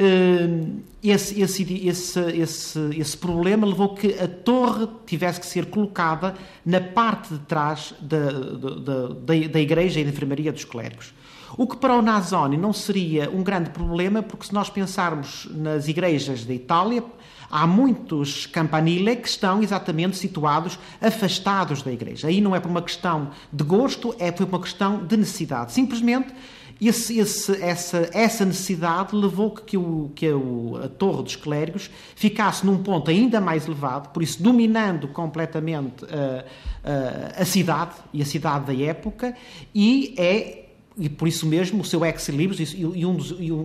Hum, 0.00 0.80
esse, 1.02 1.40
esse, 1.40 1.88
esse, 1.88 2.20
esse, 2.20 2.78
esse 2.96 3.16
problema 3.16 3.66
levou 3.66 3.96
que 3.96 4.14
a 4.14 4.28
torre 4.28 4.86
tivesse 5.04 5.40
que 5.40 5.46
ser 5.46 5.66
colocada 5.66 6.34
na 6.64 6.80
parte 6.80 7.34
de 7.34 7.40
trás 7.40 7.92
da, 8.00 8.30
da, 8.30 9.08
da, 9.08 9.48
da 9.48 9.60
igreja 9.60 9.98
e 9.98 10.04
da 10.04 10.10
enfermaria 10.10 10.52
dos 10.52 10.64
clérigos. 10.64 11.12
O 11.56 11.66
que 11.66 11.76
para 11.76 11.96
o 11.96 12.02
Nazoni 12.02 12.56
não 12.56 12.72
seria 12.72 13.30
um 13.30 13.42
grande 13.42 13.70
problema, 13.70 14.22
porque 14.22 14.46
se 14.46 14.54
nós 14.54 14.68
pensarmos 14.68 15.48
nas 15.50 15.88
igrejas 15.88 16.44
da 16.44 16.52
Itália, 16.52 17.02
há 17.50 17.66
muitos 17.66 18.46
campanile 18.46 19.16
que 19.16 19.28
estão 19.28 19.62
exatamente 19.62 20.16
situados 20.16 20.78
afastados 21.00 21.82
da 21.82 21.92
igreja. 21.92 22.28
Aí 22.28 22.40
não 22.40 22.54
é 22.54 22.60
por 22.60 22.70
uma 22.70 22.82
questão 22.82 23.30
de 23.52 23.64
gosto, 23.64 24.14
é 24.18 24.30
por 24.30 24.46
uma 24.46 24.60
questão 24.60 25.04
de 25.04 25.16
necessidade. 25.16 25.72
Simplesmente 25.72 26.32
esse, 26.80 27.18
esse, 27.18 27.60
essa, 27.62 28.08
essa 28.12 28.44
necessidade 28.44 29.14
levou 29.16 29.50
que, 29.50 29.76
o, 29.76 30.12
que 30.14 30.26
a, 30.28 30.84
a 30.84 30.88
Torre 30.88 31.22
dos 31.24 31.34
Clérigos 31.34 31.90
ficasse 32.14 32.64
num 32.64 32.82
ponto 32.82 33.10
ainda 33.10 33.40
mais 33.40 33.66
elevado, 33.66 34.10
por 34.10 34.22
isso 34.22 34.40
dominando 34.40 35.08
completamente 35.08 36.04
a, 36.04 36.44
a, 37.38 37.42
a 37.42 37.44
cidade 37.44 37.94
e 38.12 38.22
a 38.22 38.24
cidade 38.24 38.66
da 38.66 38.84
época, 38.84 39.34
e 39.74 40.14
é 40.16 40.67
e 40.98 41.08
por 41.08 41.28
isso 41.28 41.46
mesmo 41.46 41.82
o 41.82 41.84
seu 41.84 42.04
ex-libris 42.04 42.74
e, 42.76 42.84
um 43.06 43.18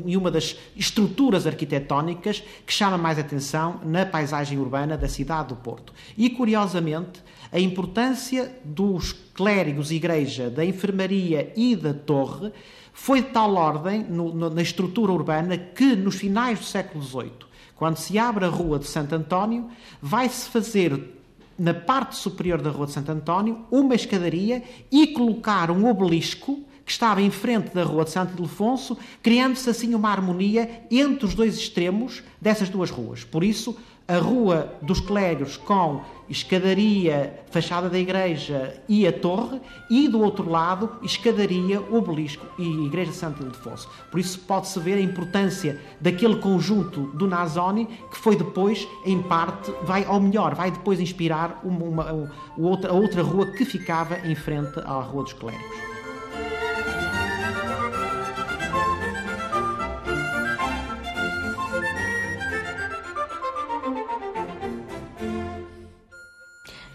e, 0.06 0.16
uma 0.16 0.30
das 0.30 0.56
estruturas 0.76 1.48
arquitetónicas 1.48 2.44
que 2.66 2.72
chama 2.72 2.98
mais 2.98 3.18
atenção 3.18 3.82
na 3.84 4.06
paisagem 4.06 4.60
urbana 4.60 4.96
da 4.96 5.10
cidade 5.10 5.50
do 5.50 5.56
Porto. 5.56 5.92
E, 6.16 6.30
curiosamente, 6.30 7.24
a 7.52 7.60
importância 7.60 8.52
dos 8.64 9.14
clérigos, 9.34 9.92
igreja, 9.92 10.50
da 10.50 10.64
enfermaria 10.64 11.52
e 11.56 11.76
da 11.76 11.94
torre 11.94 12.52
foi 12.94 13.24
de 13.24 13.30
tal 13.30 13.56
ordem 13.56 14.04
no, 14.04 14.34
no, 14.34 14.50
na 14.52 14.62
estrutura 14.62 15.12
urbana 15.12 15.58
que, 15.58 15.96
nos 15.96 16.16
finais 16.16 16.60
do 16.60 16.66
século 16.66 17.04
XVIII, 17.04 17.32
quando 17.76 17.98
se 17.98 18.20
abre 18.20 18.46
a 18.46 18.50
Rua 18.50 18.78
de 18.78 18.86
Santo 18.86 19.16
António, 19.16 19.70
vai-se 20.00 20.48
fazer 20.50 21.20
na 21.58 21.74
parte 21.74 22.16
superior 22.16 22.62
da 22.62 22.70
Rua 22.70 22.86
de 22.86 22.92
Santo 22.92 23.12
António 23.12 23.66
uma 23.72 23.96
escadaria 23.96 24.64
e 24.92 25.08
colocar 25.08 25.72
um 25.72 25.90
obelisco 25.90 26.64
que 26.86 26.92
estava 26.92 27.22
em 27.22 27.32
frente 27.32 27.74
da 27.74 27.84
Rua 27.84 28.04
de 28.04 28.12
Santo 28.12 28.34
Ildefonso, 28.34 28.98
criando-se 29.22 29.70
assim 29.70 29.94
uma 29.96 30.10
harmonia 30.10 30.86
entre 30.92 31.26
os 31.26 31.34
dois 31.34 31.56
extremos 31.56 32.24
dessas 32.42 32.70
duas 32.70 32.90
ruas. 32.90 33.24
Por 33.24 33.44
isso, 33.44 33.78
a 34.08 34.18
Rua 34.18 34.74
dos 34.82 35.00
Clérigos 35.00 35.56
com 35.56 36.02
escadaria, 36.30 37.42
fachada 37.52 37.90
da 37.90 37.98
igreja 37.98 38.82
e 38.88 39.08
a 39.08 39.14
torre, 39.14 39.62
e 39.90 40.08
do 40.08 40.20
outro 40.22 40.50
lado, 40.50 40.98
escadaria, 41.02 41.82
obelisco 41.82 42.46
e 42.58 42.86
igreja 42.86 43.12
de 43.12 43.18
Santo 43.18 43.44
Ildefonso. 43.44 43.90
Por 44.12 44.20
isso 44.20 44.40
pode-se 44.40 44.80
ver 44.80 44.96
a 44.96 45.02
importância 45.02 45.80
daquele 46.02 46.38
conjunto 46.38 47.04
do 47.14 47.28
Nazoni, 47.28 47.88
que 48.12 48.18
foi 48.18 48.36
depois, 48.36 48.88
em 49.06 49.22
parte, 49.22 49.72
vai, 49.84 50.06
ou 50.06 50.20
melhor, 50.20 50.56
vai 50.56 50.72
depois 50.72 51.00
inspirar 51.00 51.62
uma, 51.64 51.86
uma, 51.86 52.12
uma 52.58 52.70
outra, 52.70 52.92
a 52.92 52.94
outra 52.94 53.22
rua 53.22 53.52
que 53.52 53.64
ficava 53.64 54.20
em 54.28 54.36
frente 54.36 54.80
à 54.80 55.00
Rua 55.02 55.24
dos 55.24 55.34
Clérigos. 55.34 55.93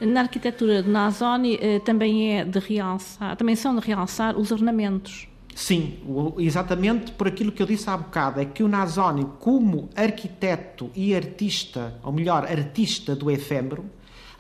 Na 0.00 0.20
arquitetura 0.20 0.82
de 0.82 0.88
Nazoni 0.88 1.58
eh, 1.60 1.80
também 1.80 2.38
é 2.38 2.44
de 2.44 2.58
realçar, 2.58 3.36
também 3.36 3.56
são 3.56 3.74
de 3.74 3.84
realçar 3.84 4.38
os 4.38 4.52
ornamentos. 4.52 5.28
Sim, 5.54 5.98
exatamente 6.38 7.10
por 7.10 7.26
aquilo 7.26 7.50
que 7.50 7.60
eu 7.60 7.66
disse 7.66 7.90
há 7.90 7.96
bocado, 7.96 8.40
é 8.40 8.44
que 8.44 8.62
o 8.62 8.68
Nazoni, 8.68 9.26
como 9.40 9.90
arquiteto 9.96 10.88
e 10.94 11.12
artista, 11.12 11.98
ou 12.04 12.12
melhor, 12.12 12.44
artista 12.44 13.16
do 13.16 13.28
efêmero, 13.28 13.84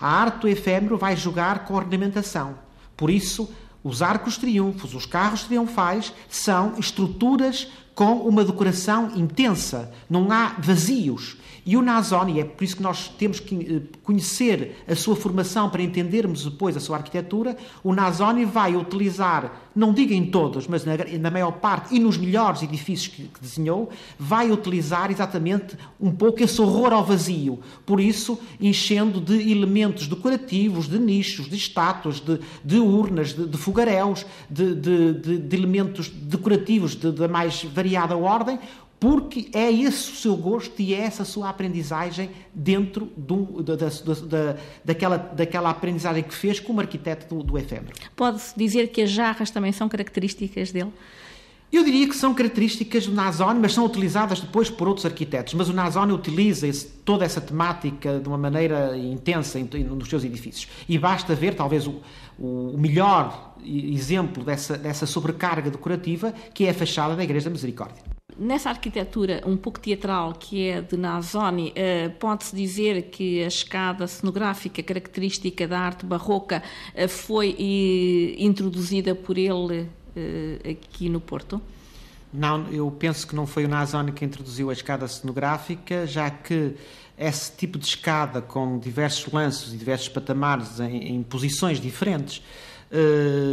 a 0.00 0.08
arte 0.08 0.42
do 0.42 0.48
efêmero 0.48 0.96
vai 0.96 1.16
jogar 1.16 1.64
com 1.64 1.74
ornamentação. 1.74 2.56
Por 2.96 3.10
isso, 3.10 3.52
os 3.82 4.00
arcos 4.00 4.38
triunfos, 4.38 4.94
os 4.94 5.06
carros 5.06 5.42
triunfais 5.42 6.12
são 6.28 6.78
estruturas 6.78 7.68
com 7.98 8.18
uma 8.18 8.44
decoração 8.44 9.10
intensa, 9.16 9.90
não 10.08 10.30
há 10.30 10.54
vazios. 10.60 11.36
E 11.66 11.76
o 11.76 11.82
Nazoni, 11.82 12.40
é 12.40 12.44
por 12.44 12.62
isso 12.62 12.76
que 12.76 12.82
nós 12.82 13.08
temos 13.08 13.40
que 13.40 13.54
eh, 13.56 13.96
conhecer 14.02 14.84
a 14.88 14.94
sua 14.94 15.14
formação 15.14 15.68
para 15.68 15.82
entendermos 15.82 16.44
depois 16.44 16.74
a 16.76 16.80
sua 16.80 16.96
arquitetura, 16.96 17.56
o 17.84 17.92
Nazoni 17.92 18.46
vai 18.46 18.74
utilizar, 18.74 19.68
não 19.76 19.92
digo 19.92 20.14
em 20.14 20.24
todos, 20.30 20.66
mas 20.66 20.86
na, 20.86 20.92
na 21.20 21.30
maior 21.30 21.52
parte 21.52 21.94
e 21.94 21.98
nos 21.98 22.16
melhores 22.16 22.62
edifícios 22.62 23.14
que, 23.14 23.24
que, 23.24 23.40
desenhou, 23.40 23.90
vai 24.18 24.50
utilizar 24.50 25.10
exatamente 25.10 25.76
um 26.00 26.10
pouco 26.10 26.42
esse 26.42 26.58
horror 26.58 26.92
ao 26.92 27.04
vazio. 27.04 27.58
Por 27.84 28.00
isso, 28.00 28.38
enchendo 28.58 29.20
de 29.20 29.50
elementos 29.50 30.06
decorativos, 30.06 30.88
de 30.88 30.98
nichos, 30.98 31.50
de 31.50 31.56
estátuas, 31.56 32.18
de, 32.18 32.40
de 32.64 32.78
urnas, 32.78 33.34
de, 33.34 33.46
de 33.46 33.58
fogaréus, 33.58 34.24
de, 34.48 34.74
de, 34.74 35.54
elementos 35.56 36.08
decorativos 36.08 36.94
da 36.94 37.28
mais 37.28 37.62
variada 37.88 38.16
ordem, 38.16 38.58
porque 39.00 39.48
é 39.52 39.70
esse 39.70 40.10
o 40.10 40.14
seu 40.14 40.36
gosto 40.36 40.80
e 40.80 40.92
é 40.92 40.98
essa 40.98 41.22
a 41.22 41.26
sua 41.26 41.48
aprendizagem 41.48 42.30
dentro 42.52 43.12
do, 43.16 43.62
da, 43.62 43.76
da, 43.76 43.86
da, 43.86 44.56
daquela, 44.84 45.16
daquela 45.16 45.70
aprendizagem 45.70 46.22
que 46.22 46.34
fez 46.34 46.58
como 46.58 46.80
arquiteto 46.80 47.32
do, 47.32 47.42
do 47.42 47.58
efêmero. 47.58 47.94
Pode-se 48.16 48.58
dizer 48.58 48.88
que 48.88 49.00
as 49.00 49.10
jarras 49.10 49.50
também 49.50 49.72
são 49.72 49.88
características 49.88 50.72
dele? 50.72 50.92
Eu 51.70 51.84
diria 51.84 52.08
que 52.08 52.16
são 52.16 52.32
características 52.34 53.06
do 53.06 53.12
Nazone, 53.12 53.60
mas 53.60 53.74
são 53.74 53.84
utilizadas 53.84 54.40
depois 54.40 54.70
por 54.70 54.88
outros 54.88 55.04
arquitetos. 55.04 55.52
Mas 55.52 55.68
o 55.68 55.72
Nazone 55.74 56.12
utiliza 56.12 56.66
esse, 56.66 56.86
toda 56.86 57.26
essa 57.26 57.42
temática 57.42 58.18
de 58.18 58.26
uma 58.26 58.38
maneira 58.38 58.96
intensa 58.96 59.58
em, 59.58 59.64
nos 59.84 60.08
seus 60.08 60.24
edifícios. 60.24 60.66
E 60.88 60.98
basta 60.98 61.34
ver, 61.34 61.54
talvez, 61.54 61.86
o, 61.86 62.00
o 62.38 62.74
melhor 62.78 63.54
exemplo 63.62 64.42
dessa, 64.42 64.78
dessa 64.78 65.04
sobrecarga 65.04 65.70
decorativa, 65.70 66.32
que 66.54 66.64
é 66.64 66.70
a 66.70 66.74
fachada 66.74 67.14
da 67.14 67.22
Igreja 67.22 67.44
da 67.44 67.50
Misericórdia. 67.50 68.02
Nessa 68.38 68.70
arquitetura 68.70 69.42
um 69.44 69.56
pouco 69.56 69.80
teatral 69.80 70.32
que 70.32 70.68
é 70.68 70.80
de 70.80 70.96
Nazoni, 70.96 71.72
eh, 71.74 72.08
pode-se 72.08 72.54
dizer 72.54 73.10
que 73.10 73.42
a 73.42 73.48
escada 73.48 74.06
cenográfica 74.06 74.80
característica 74.80 75.66
da 75.66 75.80
arte 75.80 76.06
barroca 76.06 76.62
eh, 76.94 77.08
foi 77.08 77.56
introduzida 78.38 79.12
por 79.12 79.36
ele 79.36 79.80
eh, 79.80 79.86
aqui 80.68 81.08
no 81.08 81.20
Porto? 81.20 81.60
Não, 82.32 82.68
eu 82.70 82.90
penso 82.90 83.26
que 83.26 83.34
não 83.34 83.46
foi 83.46 83.64
o 83.64 83.68
Nazoni 83.68 84.12
que 84.12 84.24
introduziu 84.24 84.70
a 84.70 84.72
escada 84.72 85.08
cenográfica, 85.08 86.06
já 86.06 86.30
que 86.30 86.74
esse 87.16 87.52
tipo 87.56 87.78
de 87.78 87.86
escada 87.86 88.42
com 88.42 88.78
diversos 88.78 89.32
lanços 89.32 89.72
e 89.72 89.76
diversos 89.76 90.08
patamares 90.08 90.78
em, 90.78 91.16
em 91.16 91.22
posições 91.22 91.80
diferentes 91.80 92.42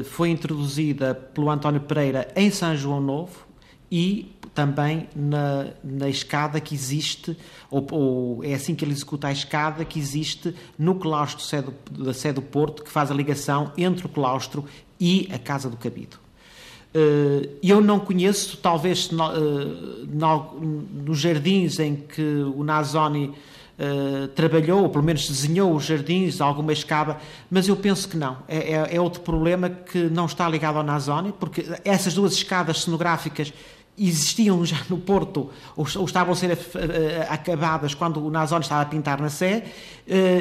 foi 0.05 0.29
introduzida 0.29 1.13
pelo 1.13 1.49
António 1.49 1.81
Pereira 1.81 2.27
em 2.35 2.49
São 2.49 2.75
João 2.75 3.01
Novo 3.01 3.45
e 3.91 4.31
também 4.53 5.09
na, 5.13 5.67
na 5.83 6.07
escada 6.07 6.61
que 6.61 6.73
existe, 6.73 7.37
ou, 7.69 7.85
ou, 7.91 8.43
é 8.43 8.53
assim 8.53 8.73
que 8.73 8.85
ele 8.85 8.93
executa 8.93 9.27
a 9.27 9.31
escada 9.31 9.83
que 9.83 9.99
existe 9.99 10.55
no 10.79 10.95
claustro 10.95 11.43
da 11.91 12.13
Sé 12.13 12.31
do 12.31 12.41
Porto, 12.41 12.83
que 12.83 12.89
faz 12.89 13.11
a 13.11 13.13
ligação 13.13 13.73
entre 13.77 14.05
o 14.05 14.09
claustro 14.09 14.65
e 14.97 15.29
a 15.31 15.37
Casa 15.37 15.69
do 15.69 15.75
Cabido. 15.75 16.24
Eh, 16.95 17.49
eu 17.61 17.81
não 17.81 17.99
conheço, 17.99 18.55
talvez 18.55 19.09
eh, 19.11 20.07
nos 20.07 21.19
jardins 21.19 21.77
em 21.77 21.95
que 21.95 22.21
o 22.21 22.63
Nazoni 22.63 23.33
Uh, 23.77 24.29
trabalhou, 24.29 24.83
ou 24.83 24.89
pelo 24.89 25.03
menos 25.03 25.27
desenhou 25.27 25.75
os 25.75 25.83
jardins, 25.83 26.39
alguma 26.39 26.71
escada, 26.71 27.17
mas 27.51 27.67
eu 27.67 27.75
penso 27.75 28.07
que 28.07 28.15
não. 28.15 28.37
É, 28.47 28.71
é, 28.71 28.95
é, 28.95 29.01
outro 29.01 29.19
problema 29.19 29.69
que 29.69 29.97
não 30.03 30.27
está 30.27 30.47
ligado 30.47 30.77
ao 30.77 30.83
Nazoni, 30.83 31.33
porque 31.37 31.65
essas 31.83 32.13
duas 32.13 32.31
escadas 32.31 32.83
cenográficas 32.83 33.51
existiam 33.99 34.65
já 34.65 34.77
no 34.89 34.97
Porto, 34.97 35.49
ou, 35.75 35.85
estavam 36.05 36.31
a 36.31 36.35
ser 36.37 36.57
acabadas 37.29 37.93
quando 37.93 38.25
o 38.25 38.31
Nazone 38.31 38.61
estava 38.61 38.83
a 38.83 38.85
pintar 38.85 39.19
na 39.19 39.27
Sé, 39.27 39.65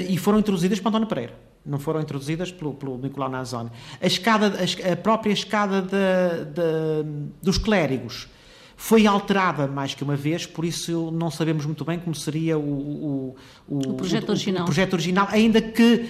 e 0.08 0.16
foram 0.16 0.38
introduzidas 0.38 0.78
por 0.78 0.90
António 0.90 1.08
Pereira. 1.08 1.43
Não 1.64 1.78
foram 1.78 2.00
introduzidas 2.00 2.52
pelo, 2.52 2.74
pelo 2.74 2.98
Nicolau 2.98 3.30
Nazone. 3.30 3.70
A, 4.00 4.06
escada, 4.06 4.46
a, 4.48 4.92
a 4.92 4.96
própria 4.96 5.32
escada 5.32 5.80
de, 5.80 6.44
de, 6.52 7.30
dos 7.42 7.58
clérigos 7.58 8.28
foi 8.76 9.06
alterada 9.06 9.66
mais 9.66 9.94
que 9.94 10.02
uma 10.02 10.16
vez, 10.16 10.46
por 10.46 10.64
isso 10.64 11.10
não 11.12 11.30
sabemos 11.30 11.64
muito 11.64 11.84
bem 11.84 11.98
como 11.98 12.14
seria 12.14 12.58
o, 12.58 12.62
o, 12.62 13.36
o, 13.68 13.78
o 13.78 13.94
projeto, 13.94 14.30
original. 14.30 14.62
o 14.62 14.64
projeto 14.66 14.92
original, 14.94 15.28
ainda 15.30 15.62
que 15.62 16.08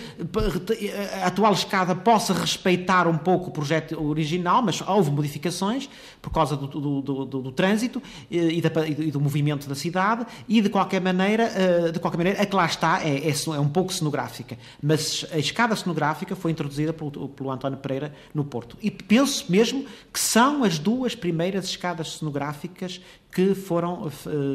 a 1.22 1.26
atual 1.26 1.52
escada 1.52 1.94
possa 1.94 2.32
respeitar 2.32 3.06
um 3.06 3.18
pouco 3.18 3.50
o 3.50 3.52
projeto 3.52 4.00
original, 4.02 4.62
mas 4.62 4.80
houve 4.80 5.10
modificações 5.10 5.88
por 6.20 6.30
causa 6.30 6.56
do, 6.56 6.66
do, 6.66 7.02
do, 7.02 7.42
do 7.42 7.52
trânsito 7.52 8.02
e, 8.30 8.60
da, 8.60 8.88
e, 8.88 9.10
do 9.10 9.20
movimento 9.20 9.68
da 9.68 9.74
cidade 9.74 10.26
e 10.48 10.60
de 10.60 10.68
qualquer 10.68 11.00
maneira, 11.00 11.44
eh, 11.54 11.92
de 11.92 11.98
qualquer 11.98 12.16
maneira 12.16 12.42
a 12.42 12.46
que 12.46 12.56
lá 12.56 12.66
está 12.66 13.02
é, 13.02 13.28
é, 13.28 13.30
é 13.30 13.60
um 13.60 13.68
pouco 13.68 13.92
cenográfica, 13.92 14.56
mas 14.82 15.26
a 15.30 15.38
escada 15.38 15.76
cenográfica 15.76 16.34
foi 16.34 16.50
introduzida 16.50 16.92
pelo, 16.92 17.28
pelo 17.28 17.50
António 17.50 17.78
Pereira 17.78 18.14
no 18.34 18.44
Porto. 18.44 18.76
E 18.82 18.90
penso 18.90 19.44
mesmo 19.50 19.84
que 20.12 20.18
são 20.18 20.64
as 20.64 20.78
duas 20.78 21.14
primeiras 21.14 21.66
escadas 21.66 22.16
cenográficas 22.18 22.53
gráficas 22.54 23.00
que 23.32 23.54
foram 23.54 24.04
uh, 24.04 24.10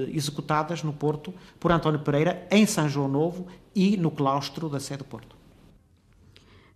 executadas 0.09 0.83
no 0.83 0.93
Porto 0.93 1.33
por 1.59 1.71
António 1.71 1.99
Pereira, 1.99 2.47
em 2.49 2.65
São 2.65 2.88
João 2.88 3.09
Novo 3.09 3.47
e 3.75 3.97
no 3.97 4.09
claustro 4.09 4.69
da 4.69 4.79
Sé 4.79 4.95
do 4.95 5.03
Porto. 5.03 5.35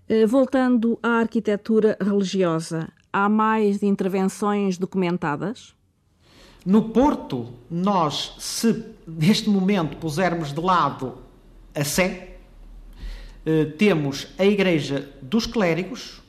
Eh, 0.10 0.26
voltando 0.26 1.00
à 1.02 1.20
arquitetura 1.20 1.98
religiosa, 2.00 2.90
há 3.12 3.30
mais 3.30 3.82
intervenções 3.82 4.78
documentadas? 4.78 5.74
No 6.66 6.90
Porto, 6.90 7.54
nós, 7.72 8.36
se 8.38 8.84
neste 9.08 9.50
momento 9.50 9.98
pusermos 9.98 10.52
de 10.52 10.60
lado 10.60 11.20
a 11.74 11.84
Sé, 11.86 12.38
eh, 13.46 13.66
temos 13.78 14.28
a 14.38 14.46
Igreja 14.46 15.10
dos 15.22 15.46
Clérigos, 15.46 16.22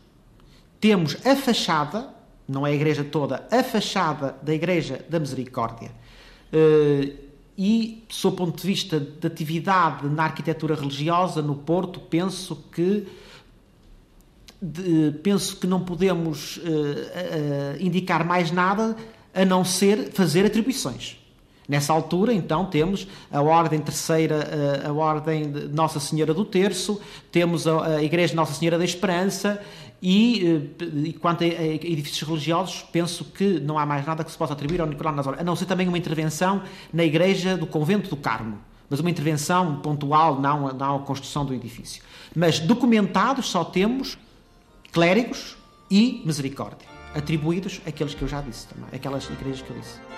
temos 0.80 1.16
a 1.26 1.34
fachada, 1.34 2.13
não 2.46 2.66
é 2.66 2.70
a 2.70 2.74
igreja 2.74 3.04
toda, 3.04 3.46
a 3.50 3.62
fachada 3.62 4.36
da 4.42 4.54
Igreja 4.54 5.04
da 5.08 5.18
Misericórdia. 5.18 5.90
Eh, 6.52 7.12
e, 7.56 8.04
sob 8.08 8.34
o 8.34 8.36
ponto 8.36 8.60
de 8.60 8.66
vista 8.66 8.98
de 8.98 9.26
atividade 9.26 10.08
na 10.08 10.24
arquitetura 10.24 10.74
religiosa 10.74 11.40
no 11.40 11.54
Porto, 11.54 12.00
penso 12.00 12.56
que 12.72 13.06
de, 14.60 15.12
penso 15.22 15.56
que 15.56 15.66
não 15.66 15.80
podemos 15.80 16.56
uh, 16.56 16.60
uh, 16.60 16.64
indicar 17.78 18.26
mais 18.26 18.50
nada 18.50 18.96
a 19.32 19.44
não 19.44 19.64
ser 19.64 20.10
fazer 20.12 20.46
atribuições. 20.46 21.18
Nessa 21.68 21.92
altura, 21.92 22.32
então, 22.32 22.66
temos 22.66 23.06
a 23.32 23.40
Ordem 23.40 23.80
Terceira, 23.80 24.82
a 24.86 24.92
Ordem 24.92 25.50
de 25.50 25.68
Nossa 25.68 25.98
Senhora 25.98 26.34
do 26.34 26.44
Terço, 26.44 27.00
temos 27.32 27.66
a, 27.66 28.02
Igreja 28.02 28.34
Nossa 28.34 28.52
Senhora 28.52 28.76
da 28.76 28.84
Esperança 28.84 29.62
e, 30.06 30.46
eh, 30.78 31.08
e, 31.08 31.12
quanto 31.14 31.44
a, 31.44 31.46
edifícios 31.46 32.28
religiosos, 32.28 32.84
penso 32.92 33.24
que 33.24 33.58
não 33.58 33.78
há 33.78 33.86
mais 33.86 34.04
nada 34.04 34.22
que 34.22 34.30
se 34.30 34.36
possa 34.36 34.52
atribuir 34.52 34.82
ao 34.82 34.86
Nicolau 34.86 35.14
Nazaré, 35.14 35.40
a 35.40 35.44
não 35.44 35.56
ser 35.56 35.64
também 35.64 35.88
uma 35.88 35.96
intervenção 35.96 36.62
na 36.92 37.02
igreja 37.02 37.56
do 37.56 37.66
Convento 37.66 38.10
do 38.10 38.16
Carmo, 38.16 38.58
mas 38.90 39.00
uma 39.00 39.08
intervenção 39.08 39.76
pontual, 39.76 40.38
não, 40.38 40.70
não 40.74 40.96
a 40.96 40.98
construção 40.98 41.46
do 41.46 41.54
edifício. 41.54 42.02
Mas 42.36 42.60
documentados 42.60 43.46
só 43.46 43.64
temos 43.64 44.18
clérigos 44.92 45.56
e 45.90 46.22
misericórdia, 46.26 46.86
atribuídos 47.14 47.80
àqueles 47.86 48.12
que 48.12 48.20
eu 48.20 48.28
já 48.28 48.42
disse 48.42 48.68
também, 48.68 48.86
aquelas 48.92 49.24
igrejas 49.30 49.62
que 49.62 49.70
eu 49.70 49.78
disse. 49.78 50.13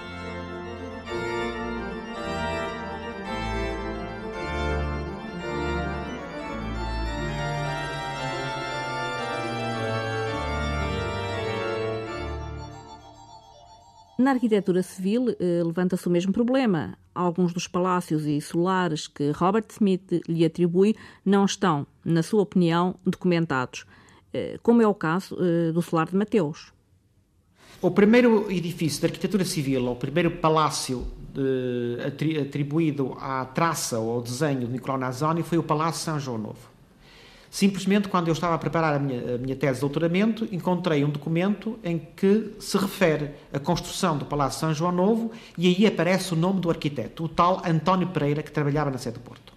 Na 14.26 14.32
arquitetura 14.32 14.82
civil 14.82 15.36
eh, 15.38 15.62
levanta-se 15.64 16.04
o 16.08 16.10
mesmo 16.10 16.32
problema. 16.32 16.98
Alguns 17.14 17.52
dos 17.52 17.68
palácios 17.68 18.26
e 18.26 18.40
solares 18.40 19.06
que 19.06 19.30
Robert 19.30 19.66
Smith 19.70 20.20
lhe 20.28 20.44
atribui 20.44 20.96
não 21.24 21.44
estão, 21.44 21.86
na 22.04 22.24
sua 22.24 22.42
opinião, 22.42 22.96
documentados, 23.06 23.86
eh, 24.34 24.58
como 24.64 24.82
é 24.82 24.88
o 24.88 24.92
caso 24.92 25.38
eh, 25.40 25.70
do 25.70 25.80
solar 25.80 26.08
de 26.08 26.16
Mateus. 26.16 26.72
O 27.80 27.92
primeiro 27.92 28.50
edifício 28.50 28.98
de 28.98 29.06
arquitetura 29.06 29.44
civil, 29.44 29.86
o 29.92 29.94
primeiro 29.94 30.32
palácio 30.32 31.06
atribuído 32.44 33.16
à 33.20 33.44
traça 33.44 34.00
ou 34.00 34.10
ao 34.10 34.22
desenho 34.22 34.66
de 34.66 34.72
Nicolau 34.72 34.98
Nazoni 34.98 35.44
foi 35.44 35.58
o 35.58 35.62
Palácio 35.62 36.02
São 36.02 36.18
João 36.18 36.38
Novo. 36.38 36.75
Simplesmente, 37.56 38.06
quando 38.08 38.28
eu 38.28 38.34
estava 38.34 38.54
a 38.54 38.58
preparar 38.58 38.92
a 38.92 38.98
minha, 38.98 39.36
a 39.36 39.38
minha, 39.38 39.56
tese 39.56 39.76
de 39.76 39.80
doutoramento, 39.80 40.46
encontrei 40.52 41.02
um 41.02 41.08
documento 41.08 41.78
em 41.82 41.98
que 42.14 42.52
se 42.60 42.76
refere 42.76 43.30
à 43.50 43.58
construção 43.58 44.18
do 44.18 44.26
Palácio 44.26 44.60
São 44.60 44.74
João 44.74 44.92
Novo 44.92 45.32
e 45.56 45.66
aí 45.66 45.86
aparece 45.86 46.34
o 46.34 46.36
nome 46.36 46.60
do 46.60 46.68
arquiteto, 46.68 47.24
o 47.24 47.28
tal 47.30 47.62
António 47.64 48.08
Pereira, 48.08 48.42
que 48.42 48.52
trabalhava 48.52 48.90
na 48.90 48.98
sede 48.98 49.14
do 49.14 49.20
Porto. 49.20 49.54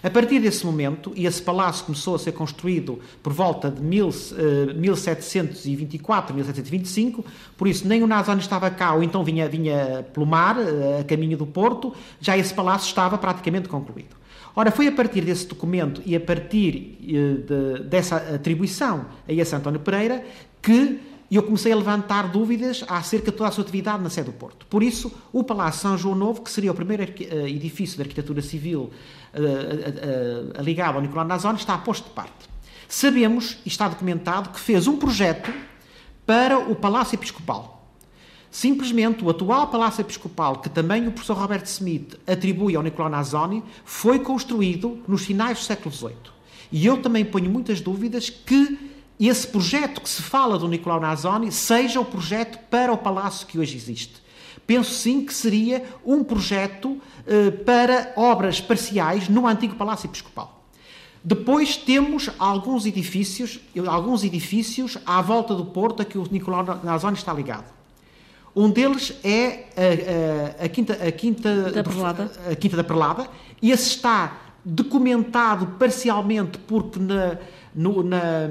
A 0.00 0.08
partir 0.08 0.38
desse 0.38 0.64
momento, 0.64 1.12
e 1.16 1.26
esse 1.26 1.42
palácio 1.42 1.86
começou 1.86 2.14
a 2.14 2.20
ser 2.20 2.30
construído 2.30 3.00
por 3.20 3.32
volta 3.32 3.68
de 3.68 3.82
mil, 3.82 4.10
uh, 4.10 4.72
1724, 4.76 6.32
1725, 6.32 7.24
por 7.58 7.66
isso 7.66 7.84
nem 7.84 8.00
o 8.00 8.06
Nazoni 8.06 8.40
estava 8.40 8.70
cá, 8.70 8.94
ou 8.94 9.02
então 9.02 9.24
vinha, 9.24 9.48
vinha 9.48 10.06
pelo 10.14 10.24
mar, 10.24 10.56
uh, 10.56 11.00
a 11.00 11.02
caminho 11.04 11.36
do 11.36 11.46
Porto, 11.48 11.92
já 12.20 12.38
esse 12.38 12.54
palácio 12.54 12.86
estava 12.86 13.18
praticamente 13.18 13.68
concluído. 13.68 14.19
Ora, 14.54 14.70
foi 14.70 14.88
a 14.88 14.92
partir 14.92 15.22
desse 15.22 15.46
documento 15.46 16.02
e 16.04 16.16
a 16.16 16.20
partir 16.20 16.98
uh, 17.02 17.78
de, 17.78 17.84
dessa 17.84 18.16
atribuição 18.34 19.06
a 19.28 19.32
esse 19.32 19.54
António 19.54 19.80
Pereira 19.80 20.24
que 20.60 21.00
eu 21.30 21.44
comecei 21.44 21.70
a 21.72 21.76
levantar 21.76 22.28
dúvidas 22.28 22.84
acerca 22.88 23.30
de 23.30 23.36
toda 23.36 23.48
a 23.48 23.52
sua 23.52 23.62
atividade 23.62 24.02
na 24.02 24.10
sede 24.10 24.26
do 24.26 24.32
Porto. 24.32 24.66
Por 24.66 24.82
isso, 24.82 25.12
o 25.32 25.44
Palácio 25.44 25.82
São 25.82 25.96
João 25.96 26.16
Novo, 26.16 26.42
que 26.42 26.50
seria 26.50 26.72
o 26.72 26.74
primeiro 26.74 27.04
eh, 27.04 27.48
edifício 27.48 27.94
de 27.96 28.02
arquitetura 28.02 28.42
civil 28.42 28.90
uh, 29.32 30.60
ligado 30.60 30.96
ao 30.96 31.00
Nicolau 31.00 31.24
Nazoni, 31.24 31.58
está 31.58 31.78
posto 31.78 32.08
de 32.08 32.10
parte. 32.10 32.50
Sabemos, 32.88 33.58
e 33.64 33.68
está 33.68 33.86
documentado, 33.86 34.48
que 34.48 34.58
fez 34.58 34.88
um 34.88 34.96
projeto 34.96 35.52
para 36.26 36.58
o 36.58 36.74
Palácio 36.74 37.14
Episcopal. 37.14 37.79
Simplesmente 38.50 39.24
o 39.24 39.30
atual 39.30 39.68
Palácio 39.68 40.00
Episcopal, 40.00 40.58
que 40.58 40.68
também 40.68 41.06
o 41.06 41.12
professor 41.12 41.36
Robert 41.36 41.62
Smith 41.64 42.18
atribui 42.26 42.74
ao 42.74 42.82
Nicolau 42.82 43.08
Nazoni, 43.08 43.62
foi 43.84 44.18
construído 44.18 44.98
nos 45.06 45.24
finais 45.24 45.58
do 45.58 45.64
século 45.64 45.94
XVIII. 45.94 46.16
E 46.72 46.84
eu 46.84 47.00
também 47.00 47.24
ponho 47.24 47.50
muitas 47.50 47.80
dúvidas 47.80 48.28
que 48.28 48.90
esse 49.20 49.46
projeto 49.46 50.00
que 50.00 50.08
se 50.08 50.22
fala 50.22 50.58
do 50.58 50.66
Nicolau 50.66 50.98
Nazoni 50.98 51.52
seja 51.52 52.00
o 52.00 52.04
projeto 52.04 52.58
para 52.68 52.92
o 52.92 52.98
palácio 52.98 53.46
que 53.46 53.58
hoje 53.58 53.76
existe. 53.76 54.14
Penso 54.66 54.94
sim 54.94 55.24
que 55.24 55.34
seria 55.34 55.84
um 56.04 56.24
projeto 56.24 57.00
eh, 57.26 57.50
para 57.50 58.12
obras 58.16 58.60
parciais 58.60 59.28
no 59.28 59.46
antigo 59.46 59.76
Palácio 59.76 60.06
Episcopal. 60.06 60.64
Depois 61.22 61.76
temos 61.76 62.30
alguns 62.38 62.86
edifícios, 62.86 63.60
alguns 63.86 64.24
edifícios 64.24 64.96
à 65.04 65.20
volta 65.20 65.54
do 65.54 65.66
Porto 65.66 66.00
a 66.02 66.04
que 66.04 66.16
o 66.16 66.26
Nicolau 66.30 66.80
Nazoni 66.82 67.16
está 67.16 67.32
ligado. 67.32 67.79
Um 68.54 68.70
deles 68.70 69.14
é 69.22 69.66
a, 69.76 70.62
a, 70.62 70.64
a 70.64 70.68
Quinta, 70.68 70.92
a, 70.94 71.12
Quinta, 71.12 71.70
da 71.70 71.84
Perlada. 71.84 72.32
a 72.50 72.56
Quinta 72.56 72.76
da 72.76 72.84
Perlada. 72.84 73.28
Esse 73.62 73.90
está 73.90 74.38
documentado 74.64 75.66
parcialmente 75.78 76.58
porque 76.58 76.98
na, 76.98 77.38
no, 77.74 78.02
na, 78.02 78.48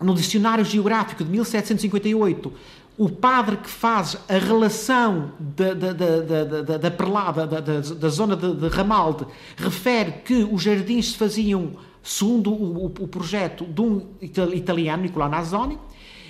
no 0.00 0.14
Dicionário 0.14 0.64
Geográfico 0.64 1.24
de 1.24 1.30
1758, 1.30 2.52
o 2.98 3.10
padre 3.10 3.58
que 3.58 3.68
faz 3.68 4.16
a 4.28 4.38
relação 4.38 5.32
da, 5.38 5.74
da, 5.74 5.92
da, 5.92 6.20
da, 6.62 6.78
da 6.78 6.90
perlada, 6.90 7.46
da, 7.46 7.60
da, 7.60 7.80
da 7.80 8.08
zona 8.08 8.36
de, 8.36 8.54
de, 8.54 8.68
Ramalde, 8.68 9.26
refere 9.56 10.12
que 10.24 10.48
os 10.50 10.62
jardins 10.62 11.12
se 11.12 11.16
faziam 11.16 11.72
segundo 12.02 12.50
o, 12.52 12.84
o, 12.84 12.86
o 12.86 13.08
projeto 13.08 13.64
de 13.64 13.80
um 13.80 14.06
italiano, 14.20 15.02
Nicolau 15.02 15.28
Nazoni, 15.28 15.78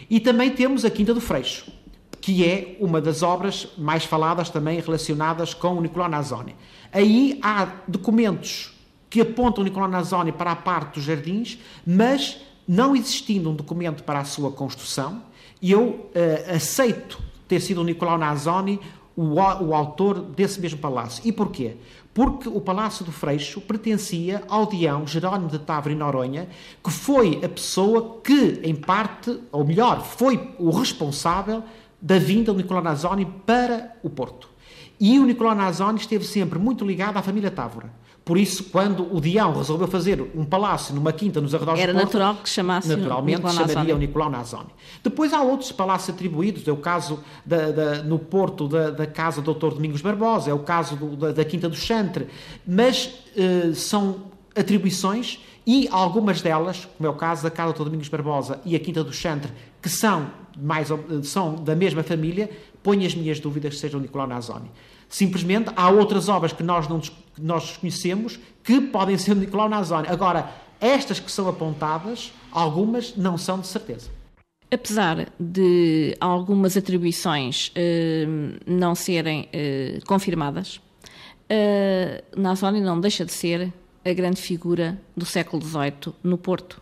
e 0.09 0.18
também 0.18 0.51
temos 0.51 0.85
a 0.85 0.90
Quinta 0.90 1.12
do 1.12 1.20
Freixo, 1.20 1.70
que 2.27 2.45
é 2.45 2.77
uma 2.81 3.01
das 3.01 3.23
obras 3.23 3.69
mais 3.79 4.05
faladas 4.05 4.51
também 4.51 4.81
relacionadas 4.81 5.55
com 5.55 5.75
o 5.75 5.81
Nicolau 5.81 6.09
Nazoni. 6.09 6.57
Aí 6.93 7.39
há 7.41 7.69
documentos 7.87 8.77
que 9.09 9.21
apontam 9.21 9.62
Nicolau 9.62 9.89
Nazoni 9.89 10.33
para 10.33 10.51
a 10.51 10.57
parte 10.57 10.95
dos 10.95 11.05
jardins, 11.05 11.57
mas 11.87 12.39
não 12.67 12.97
existindo 12.97 13.49
um 13.49 13.55
documento 13.55 14.03
para 14.03 14.19
a 14.19 14.25
sua 14.25 14.51
construção, 14.51 15.23
eu 15.62 15.85
uh, 15.85 16.57
aceito 16.57 17.23
ter 17.47 17.61
sido 17.61 17.81
o 17.81 17.85
Nicolau 17.85 18.19
Nazoni 18.19 18.81
o, 19.15 19.35
o, 19.35 19.73
autor 19.73 20.21
desse 20.21 20.61
mesmo 20.61 20.81
palácio. 20.81 21.23
E 21.25 21.31
porquê? 21.31 21.77
Porque 22.12 22.49
o 22.49 22.61
Palácio 22.61 23.05
do 23.05 23.12
Freixo 23.12 23.61
pertencia 23.61 24.43
ao 24.49 24.67
Dião 24.67 25.07
Jerónimo 25.07 25.49
de 25.49 25.61
Távora 25.61 25.93
e 25.93 25.97
Noronha, 25.97 26.49
que 26.83 26.91
foi 26.91 27.41
a 27.45 27.49
pessoa 27.49 28.21
que, 28.25 28.61
em 28.65 28.75
parte, 28.75 29.39
ou 29.53 29.65
melhor, 29.65 30.05
foi 30.05 30.55
o 30.59 30.71
responsável 30.71 31.62
da 32.07 32.21
vinda 32.21 32.53
do 32.53 32.59
Nicolau 32.59 32.85
Nazoni 32.85 33.27
para 33.45 33.97
o 34.01 34.09
Porto. 34.09 34.49
E 35.01 35.19
o 35.19 35.25
Nicolau 35.25 35.57
Nazoni 35.57 35.99
esteve 35.99 36.25
sempre 36.25 36.57
muito 36.57 36.87
ligado 36.87 37.16
à 37.16 37.23
família 37.23 37.51
Távora. 37.51 37.92
Por 38.25 38.38
isso, 38.38 38.64
quando 38.64 39.12
o 39.12 39.21
Dião 39.21 39.53
resolveu 39.53 39.88
fazer 39.88 40.21
um 40.35 40.45
palácio 40.45 40.95
numa 40.95 41.12
quinta 41.12 41.40
nos 41.40 41.53
arredores 41.53 41.81
Era 41.81 41.92
do 41.92 41.99
Porto, 41.99 42.07
natural 42.07 42.37
que 42.37 42.49
chamasse 42.49 42.88
naturalmente 42.88 43.38
Nicolau 43.38 43.55
chamaria 43.55 43.75
Nazoni. 43.75 43.92
o 43.92 43.99
Nicolau 43.99 44.31
Nazoni. 44.31 44.71
Depois 45.03 45.33
há 45.33 45.42
outros 45.42 45.73
palácios 45.73 46.14
atribuídos, 46.14 46.66
é 46.66 46.71
o 46.71 46.77
caso 46.77 47.19
da, 47.45 47.73
da, 47.73 48.03
no 48.05 48.21
Porto 48.21 48.69
da, 48.69 48.90
da 48.90 49.07
Casa 49.07 49.42
do 49.42 49.53
Dr. 49.53 49.75
Domingos 49.75 50.01
Barbosa, 50.01 50.49
é 50.49 50.55
o 50.55 50.61
caso 50.61 50.95
do, 50.95 51.16
da, 51.16 51.33
da, 51.33 51.45
Quinta 51.45 51.69
do 51.69 51.77
Chantre, 51.77 52.29
mas 52.64 53.14
eh, 53.37 53.73
são 53.75 54.16
atribuições 54.55 55.40
e 55.66 55.88
algumas 55.90 56.40
delas, 56.40 56.88
como 56.97 57.09
é 57.09 57.11
o 57.11 57.14
caso 57.14 57.42
da 57.42 57.51
Casa 57.51 57.73
do 57.73 57.79
Dr. 57.79 57.85
Domingos 57.85 58.09
Barbosa 58.09 58.61
e 58.64 58.77
a 58.77 58.79
Quinta 58.79 59.03
do 59.03 59.12
Chantre, 59.12 59.53
que 59.83 59.88
são, 59.88 60.31
mais, 60.57 60.88
são 61.25 61.55
da 61.57 61.75
mesma 61.75 62.03
família, 62.03 62.51
ponho 62.83 63.07
as 63.07 63.14
minhas 63.14 63.40
dúvidas 63.40 63.75
que 63.75 63.81
seja 63.81 63.97
o 63.97 64.01
Nicolau 64.01 64.27
Nazoni. 64.27 64.71
Simplesmente 65.09 65.71
há 65.77 65.88
outras 65.90 66.29
obras 66.29 66.53
que 66.53 66.62
nós 66.62 66.88
não 66.88 67.01
que 67.01 67.42
nós 67.42 67.77
conhecemos 67.77 68.38
que 68.64 68.81
podem 68.81 69.16
ser 69.19 69.35
de 69.35 69.42
Nicolau 69.42 69.69
Nazoni. 69.69 70.09
Agora, 70.09 70.51
estas 70.81 71.21
que 71.21 71.31
são 71.31 71.49
apontadas, 71.49 72.33
algumas 72.51 73.14
não 73.16 73.37
são 73.37 73.61
de 73.61 73.66
certeza. 73.66 74.11
Apesar 74.71 75.29
de 75.38 76.16
algumas 76.21 76.77
atribuições 76.77 77.71
eh, 77.75 78.27
não 78.66 78.95
serem 78.95 79.49
eh, 79.53 80.01
confirmadas, 80.07 80.81
eh, 81.49 82.25
Nazoni 82.37 82.81
não 82.81 83.01
deixa 83.01 83.25
de 83.25 83.33
ser 83.33 83.73
a 84.05 84.12
grande 84.12 84.40
figura 84.40 85.01
do 85.16 85.25
século 85.25 85.62
XVIII 85.62 86.14
no 86.23 86.37
Porto. 86.37 86.81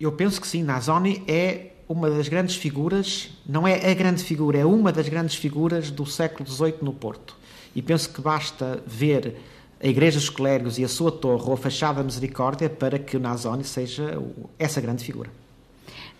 Eu 0.00 0.12
penso 0.12 0.40
que 0.40 0.46
sim, 0.46 0.62
Nazoni 0.62 1.22
é 1.26 1.72
uma 1.88 2.10
das 2.10 2.28
grandes 2.28 2.56
figuras, 2.56 3.30
não 3.48 3.66
é 3.66 3.90
a 3.90 3.94
grande 3.94 4.22
figura, 4.22 4.58
é 4.58 4.64
uma 4.64 4.92
das 4.92 5.08
grandes 5.08 5.36
figuras 5.36 5.90
do 5.90 6.04
século 6.04 6.48
XVIII 6.48 6.74
no 6.82 6.92
Porto. 6.92 7.34
E 7.74 7.80
penso 7.80 8.12
que 8.12 8.20
basta 8.20 8.82
ver 8.86 9.36
a 9.80 9.86
Igreja 9.86 10.18
dos 10.18 10.28
Clérigos 10.28 10.78
e 10.78 10.84
a 10.84 10.88
sua 10.88 11.10
torre 11.10 11.44
ou 11.46 11.54
a 11.54 11.56
Fachada 11.56 11.98
da 11.98 12.04
Misericórdia 12.04 12.68
para 12.68 12.98
que 12.98 13.16
o 13.16 13.20
Nazoni 13.20 13.64
seja 13.64 14.20
essa 14.58 14.80
grande 14.80 15.04
figura. 15.04 15.30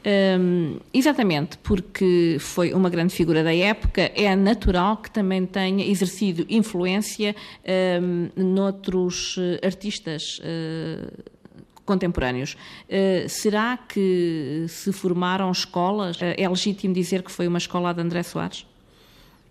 Um, 0.06 0.78
exatamente, 0.94 1.58
porque 1.58 2.36
foi 2.38 2.72
uma 2.72 2.88
grande 2.88 3.12
figura 3.12 3.42
da 3.42 3.54
época, 3.54 4.12
é 4.14 4.34
natural 4.36 4.98
que 4.98 5.10
também 5.10 5.44
tenha 5.44 5.84
exercido 5.84 6.46
influência 6.48 7.34
um, 8.00 8.30
noutros 8.36 9.36
eh, 9.38 9.66
artistas 9.66 10.38
uh, 10.38 11.37
contemporâneos. 11.88 12.56
Uh, 12.84 13.28
será 13.28 13.76
que 13.76 14.66
se 14.68 14.92
formaram 14.92 15.50
escolas? 15.50 16.16
Uh, 16.18 16.34
é 16.36 16.48
legítimo 16.48 16.94
dizer 16.94 17.22
que 17.22 17.32
foi 17.32 17.48
uma 17.48 17.58
escola 17.58 17.92
de 17.92 18.00
André 18.00 18.22
Soares? 18.22 18.64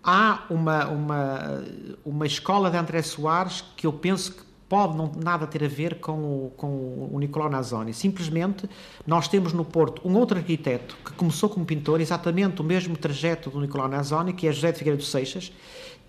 Há 0.02 0.44
uma, 0.48 0.86
uma, 0.86 1.64
uma 2.04 2.26
escola 2.26 2.70
de 2.70 2.76
André 2.76 3.02
Soares 3.02 3.62
que 3.76 3.86
eu 3.86 3.92
penso 3.92 4.32
que 4.32 4.48
pode 4.68 4.96
não 4.96 5.10
nada 5.16 5.46
ter 5.46 5.64
a 5.64 5.68
ver 5.68 5.98
com 5.98 6.12
o, 6.12 6.52
com 6.56 7.08
o 7.10 7.18
Nicolau 7.18 7.48
Nazoni. 7.48 7.94
Simplesmente 7.94 8.68
nós 9.06 9.26
temos 9.26 9.52
no 9.52 9.64
Porto 9.64 10.06
um 10.06 10.14
outro 10.16 10.36
arquiteto 10.36 10.96
que 11.04 11.12
começou 11.12 11.48
como 11.48 11.64
pintor, 11.64 12.00
exatamente 12.00 12.60
o 12.60 12.64
mesmo 12.64 12.96
trajeto 12.96 13.50
do 13.50 13.60
Nicolau 13.60 13.88
Nazoni, 13.88 14.32
que 14.32 14.46
é 14.46 14.52
José 14.52 14.72
de 14.72 14.78
Figueiredo 14.78 15.02
Seixas, 15.02 15.50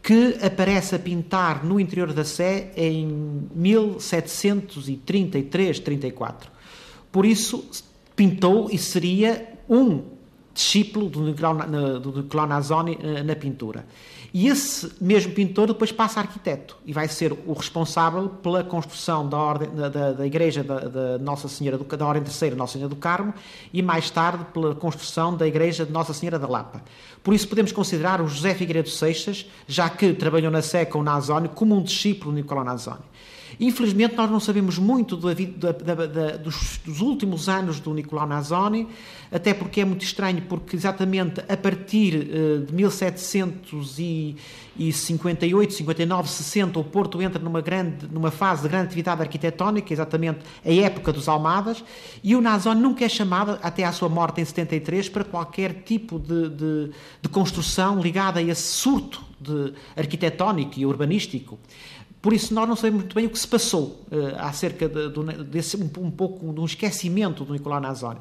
que 0.02 0.38
aparece 0.42 0.96
a 0.96 1.00
pintar 1.00 1.66
no 1.66 1.78
interior 1.80 2.14
da 2.14 2.24
Sé 2.24 2.72
em 2.76 3.48
1733-34. 3.58 6.48
Por 7.12 7.26
isso, 7.26 7.68
pintou 8.16 8.70
e 8.72 8.78
seria 8.78 9.56
um 9.68 10.04
discípulo 10.54 11.10
do 11.10 11.22
Nicolau, 11.22 12.48
Nazoni 12.48 12.98
eh, 13.02 13.24
na 13.24 13.36
pintura. 13.36 13.88
E 14.34 14.48
esse 14.48 14.92
mesmo 15.02 15.34
pintor 15.34 15.68
depois 15.68 15.92
passa 15.92 16.20
a 16.20 16.24
arquiteto 16.24 16.78
e 16.86 16.94
vai 16.94 17.08
ser 17.08 17.32
o 17.32 17.54
responsável 17.54 18.30
pela 18.30 18.64
construção 18.64 19.28
da, 19.28 19.38
ordem, 19.38 19.70
da, 19.70 20.12
da 20.12 20.26
igreja 20.26 20.64
da, 20.64 20.80
da, 20.80 21.18
Nossa 21.18 21.48
Senhora 21.48 21.78
do, 21.78 21.84
da 21.84 22.06
Ordem 22.06 22.24
Terceira 22.24 22.56
Nossa 22.56 22.74
Senhora 22.74 22.90
do 22.90 22.96
Carmo 22.96 23.34
e 23.74 23.82
mais 23.82 24.10
tarde 24.12 24.46
pela 24.54 24.76
construção 24.76 25.36
da 25.36 25.48
igreja 25.48 25.86
de 25.86 25.92
Nossa 25.92 26.14
Senhora 26.14 26.38
da 26.38 26.48
Lapa. 26.48 26.84
Por 27.24 27.34
isso 27.34 27.48
podemos 27.48 27.72
considerar 27.72 28.22
o 28.22 28.28
José 28.28 28.54
Figueiredo 28.54 28.90
Seixas, 28.90 29.46
já 29.68 29.90
que 29.90 30.14
trabalhou 30.14 30.52
na 30.52 30.60
com 30.90 31.00
o 31.00 31.04
Nazoni, 31.04 31.50
como 31.50 31.76
um 31.76 31.82
discípulo 31.82 32.32
de 32.32 32.42
Nicolau 32.42 32.64
Nazoni. 32.64 33.02
Infelizmente, 33.60 34.16
nós 34.16 34.32
não 34.32 34.40
sabemos 34.40 34.78
muito 34.78 35.18
da, 35.18 35.34
da, 35.34 35.72
da, 36.08 36.38
dos, 36.38 36.80
dos, 36.86 37.02
últimos 37.02 37.50
anos 37.50 37.80
do 37.80 37.92
Nicolau 37.94 38.28
Nazoni, 38.28 38.88
até 39.32 39.54
porque 39.54 39.82
é 39.82 39.86
muito 39.86 40.04
estranho, 40.04 40.42
porque 40.44 40.76
exatamente 40.76 41.42
a 41.48 41.58
partir 41.58 42.16
uh, 42.16 42.66
de 42.66 42.74
1758, 42.74 45.74
59, 45.74 46.30
60, 46.30 46.80
o 46.80 46.84
Porto 46.84 47.22
entra 47.22 47.42
numa, 47.42 47.62
grande, 47.62 48.08
numa 48.12 48.32
fase 48.32 48.64
de 48.64 48.70
grande 48.70 48.88
atividade 48.88 49.22
arquitetónica, 49.22 49.94
exatamente 49.94 50.40
a 50.66 50.72
época 50.72 51.12
dos 51.12 51.28
Almadas, 51.28 51.84
e 52.24 52.36
o 52.36 52.42
Nazoni 52.42 52.82
nunca 52.82 53.04
é 53.04 53.10
chamado, 53.10 53.60
até 53.62 53.84
à 53.84 53.92
sua 53.92 54.10
morte 54.10 54.42
em 54.42 54.46
73, 54.46 55.10
para 55.10 55.24
qualquer 55.24 55.84
tipo 55.84 56.18
de, 56.18 56.50
de, 56.50 56.90
de 57.22 57.30
construção 57.30 58.02
ligada 58.02 58.40
a 58.40 58.44
esse 58.44 58.64
surto 58.64 59.30
de 59.40 59.74
arquitetónico 59.96 60.80
e 60.80 60.86
urbanístico. 60.86 61.60
Por 62.22 62.34
isso, 62.34 62.54
nós 62.54 62.68
não 62.68 62.76
sabemos 62.76 63.02
muito 63.02 63.16
bem 63.16 63.26
o 63.26 63.30
que 63.30 63.40
se 63.40 63.48
passou 63.48 64.06
uh, 64.12 64.36
acerca 64.40 64.90
de, 64.90 65.10
de, 65.10 65.44
desse 65.46 65.78
um, 65.78 65.90
um, 66.00 66.12
pouco 66.12 66.54
de 66.54 66.60
um 66.60 66.66
esquecimento 66.66 67.46
do 67.46 67.54
Nicolau 67.54 67.80
Nazoni. 67.80 68.20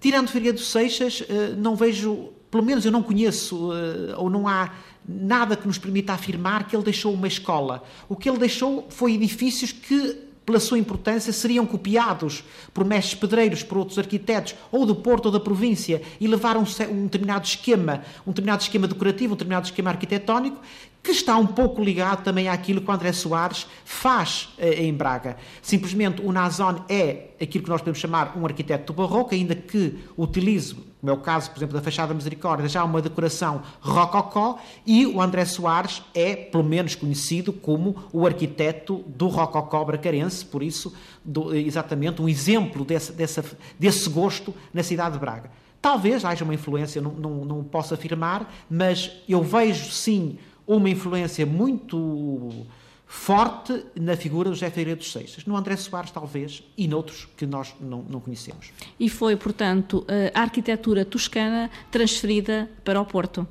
Tirando 0.00 0.30
dos 0.52 0.70
Seixas, 0.70 1.20
uh, 1.20 1.56
não 1.56 1.76
vejo, 1.76 2.30
pelo 2.50 2.64
menos 2.64 2.84
eu 2.84 2.90
não 2.90 3.02
conheço, 3.02 3.70
uh, 3.70 4.14
ou 4.16 4.28
não 4.28 4.48
há 4.48 4.72
nada 5.08 5.56
que 5.56 5.66
nos 5.66 5.78
permita 5.78 6.12
afirmar 6.12 6.66
que 6.66 6.74
ele 6.74 6.84
deixou 6.84 7.14
uma 7.14 7.28
escola. 7.28 7.84
O 8.08 8.16
que 8.16 8.28
ele 8.28 8.38
deixou 8.38 8.86
foi 8.88 9.14
edifícios 9.14 9.70
que 9.70 10.31
pela 10.44 10.58
sua 10.58 10.78
importância, 10.78 11.32
seriam 11.32 11.64
copiados 11.64 12.44
por 12.74 12.84
mestres 12.84 13.14
pedreiros, 13.14 13.62
por 13.62 13.78
outros 13.78 13.98
arquitetos, 13.98 14.54
ou 14.70 14.84
do 14.84 14.94
Porto 14.94 15.26
ou 15.26 15.32
da 15.32 15.40
província, 15.40 16.02
e 16.20 16.26
levaram 16.26 16.62
um, 16.62 17.04
determinado 17.04 17.46
esquema, 17.46 18.02
um 18.26 18.30
determinado 18.30 18.62
esquema 18.62 18.88
decorativo, 18.88 19.34
um 19.34 19.36
determinado 19.36 19.66
esquema 19.66 19.90
arquitetónico, 19.90 20.60
que 21.02 21.10
está 21.10 21.36
um 21.36 21.46
pouco 21.46 21.82
ligado 21.82 22.22
também 22.22 22.48
àquilo 22.48 22.80
que 22.80 22.88
o 22.88 22.92
André 22.92 23.12
Soares 23.12 23.66
faz 23.84 24.50
eh, 24.56 24.84
em 24.84 24.94
Braga. 24.94 25.36
Simplesmente 25.60 26.22
o 26.22 26.30
Nazon 26.30 26.84
é 26.88 27.30
aquilo 27.40 27.64
que 27.64 27.70
nós 27.70 27.80
podemos 27.80 27.98
chamar 27.98 28.38
um 28.38 28.46
arquiteto 28.46 28.92
barroco, 28.92 29.34
ainda 29.34 29.54
que 29.54 29.98
utilize, 30.16 30.76
como 31.02 31.10
é 31.10 31.14
o 31.14 31.18
caso, 31.18 31.50
por 31.50 31.58
exemplo, 31.58 31.74
da 31.74 31.82
fachada 31.82 32.14
Misericórdia, 32.14 32.68
já 32.68 32.84
uma 32.84 33.02
decoração 33.02 33.60
rococó, 33.80 34.60
e 34.86 35.04
o 35.04 35.20
André 35.20 35.44
Soares 35.44 36.00
é, 36.14 36.36
pelo 36.36 36.62
menos, 36.62 36.94
conhecido 36.94 37.52
como 37.52 37.96
o 38.12 38.24
arquiteto 38.24 39.02
do 39.08 39.26
rococó 39.26 39.84
bracarense, 39.84 40.44
por 40.44 40.62
isso, 40.62 40.94
do, 41.24 41.52
exatamente 41.56 42.22
um 42.22 42.28
exemplo 42.28 42.84
desse, 42.84 43.10
desse, 43.12 43.42
desse 43.76 44.08
gosto 44.08 44.54
na 44.72 44.84
cidade 44.84 45.14
de 45.14 45.18
Braga. 45.18 45.50
Talvez 45.80 46.24
haja 46.24 46.44
uma 46.44 46.54
influência, 46.54 47.02
não, 47.02 47.10
não, 47.10 47.44
não 47.44 47.64
posso 47.64 47.92
afirmar, 47.92 48.48
mas 48.70 49.10
eu 49.28 49.42
vejo 49.42 49.90
sim 49.90 50.38
uma 50.64 50.88
influência 50.88 51.44
muito 51.44 52.64
forte 53.12 53.84
na 53.94 54.16
figura 54.16 54.48
do 54.48 54.54
José 54.54 54.70
Ferreira 54.70 54.96
dos 54.96 55.12
Seixas, 55.12 55.44
no 55.44 55.54
André 55.54 55.76
Soares 55.76 56.10
talvez 56.10 56.62
e 56.78 56.88
noutros 56.88 57.28
que 57.36 57.44
nós 57.44 57.74
não, 57.78 58.02
não 58.08 58.18
conhecemos. 58.18 58.72
E 58.98 59.10
foi, 59.10 59.36
portanto, 59.36 60.04
a 60.34 60.40
arquitetura 60.40 61.04
toscana 61.04 61.70
transferida 61.90 62.70
para 62.82 62.98
o 62.98 63.04
Porto? 63.04 63.46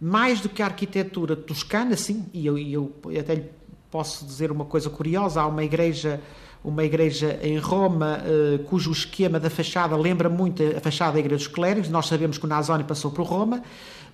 Mais 0.00 0.40
do 0.40 0.48
que 0.48 0.62
a 0.62 0.66
arquitetura 0.66 1.34
toscana, 1.34 1.96
sim, 1.96 2.26
e 2.32 2.46
eu, 2.46 2.56
eu 2.56 2.92
até 3.18 3.34
lhe 3.34 3.50
posso 3.90 4.24
dizer 4.24 4.52
uma 4.52 4.64
coisa 4.64 4.88
curiosa, 4.88 5.42
há 5.42 5.46
uma 5.48 5.64
igreja 5.64 6.20
uma 6.62 6.84
igreja 6.84 7.38
em 7.42 7.58
Roma 7.58 8.20
uh, 8.20 8.62
cujo 8.64 8.92
esquema 8.92 9.38
da 9.40 9.50
fachada 9.50 9.96
lembra 9.96 10.28
muito 10.28 10.62
a 10.76 10.80
fachada 10.80 11.12
da 11.12 11.18
Igreja 11.18 11.44
dos 11.44 11.48
Clérigos, 11.48 11.88
nós 11.88 12.06
sabemos 12.06 12.38
que 12.38 12.44
o 12.44 12.48
Nazoni 12.48 12.84
passou 12.84 13.10
por 13.10 13.26
Roma, 13.26 13.62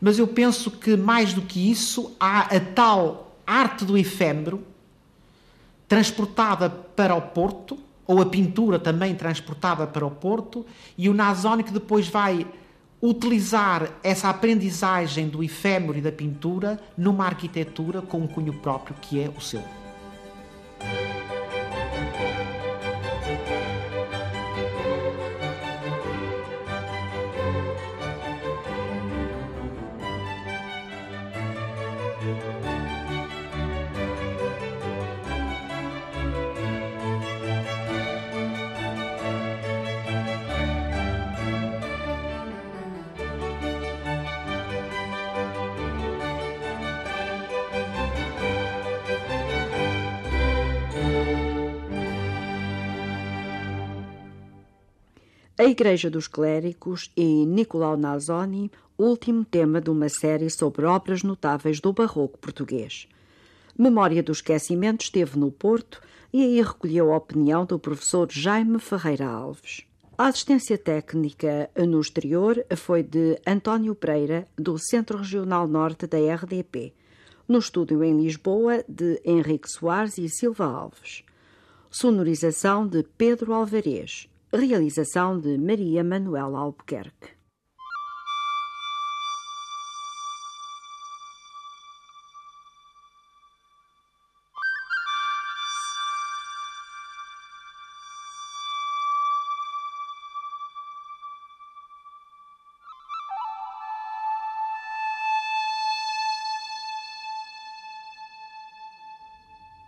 mas 0.00 0.18
eu 0.18 0.26
penso 0.26 0.70
que 0.70 0.96
mais 0.96 1.34
do 1.34 1.42
que 1.42 1.70
isso 1.70 2.14
há 2.18 2.54
a 2.56 2.60
tal 2.60 3.33
arte 3.46 3.84
do 3.84 3.96
efêmero 3.96 4.62
transportada 5.88 6.70
para 6.70 7.14
o 7.14 7.22
Porto, 7.22 7.78
ou 8.06 8.20
a 8.20 8.26
pintura 8.26 8.78
também 8.78 9.14
transportada 9.14 9.86
para 9.86 10.04
o 10.04 10.10
Porto, 10.10 10.66
e 10.96 11.08
o 11.08 11.14
Nazoni 11.14 11.62
que 11.62 11.72
depois 11.72 12.08
vai 12.08 12.46
utilizar 13.00 13.90
essa 14.02 14.30
aprendizagem 14.30 15.28
do 15.28 15.42
efêmero 15.42 15.98
e 15.98 16.00
da 16.00 16.10
pintura 16.10 16.80
numa 16.96 17.26
arquitetura 17.26 18.00
com 18.00 18.18
um 18.18 18.26
cunho 18.26 18.54
próprio 18.54 18.96
que 19.00 19.20
é 19.20 19.30
o 19.36 19.40
seu. 19.40 19.62
A 55.56 55.62
Igreja 55.62 56.10
dos 56.10 56.26
Clérigos 56.26 57.12
e 57.16 57.46
Nicolau 57.46 57.96
Nazoni, 57.96 58.72
último 58.98 59.44
tema 59.44 59.80
de 59.80 59.88
uma 59.88 60.08
série 60.08 60.50
sobre 60.50 60.84
obras 60.84 61.22
notáveis 61.22 61.78
do 61.78 61.92
barroco 61.92 62.36
português. 62.40 63.06
Memória 63.78 64.20
do 64.20 64.32
Esquecimento 64.32 65.04
esteve 65.04 65.38
no 65.38 65.52
Porto 65.52 66.02
e 66.32 66.42
aí 66.42 66.60
recolheu 66.60 67.12
a 67.12 67.16
opinião 67.16 67.64
do 67.64 67.78
professor 67.78 68.26
Jaime 68.32 68.80
Ferreira 68.80 69.28
Alves. 69.28 69.86
A 70.18 70.26
assistência 70.26 70.76
técnica 70.76 71.70
no 71.86 72.00
exterior 72.00 72.66
foi 72.74 73.04
de 73.04 73.40
António 73.46 73.94
Pereira, 73.94 74.48
do 74.58 74.76
Centro 74.76 75.18
Regional 75.18 75.68
Norte 75.68 76.08
da 76.08 76.18
RDP, 76.18 76.92
no 77.46 77.60
estúdio 77.60 78.02
em 78.02 78.20
Lisboa 78.20 78.84
de 78.88 79.20
Henrique 79.24 79.70
Soares 79.70 80.18
e 80.18 80.28
Silva 80.28 80.64
Alves. 80.64 81.22
Sonorização 81.88 82.88
de 82.88 83.04
Pedro 83.16 83.52
Alvarez. 83.52 84.28
Realização 84.56 85.40
de 85.40 85.58
Maria 85.58 86.04
Manuela 86.04 86.60
Albuquerque. 86.60 87.34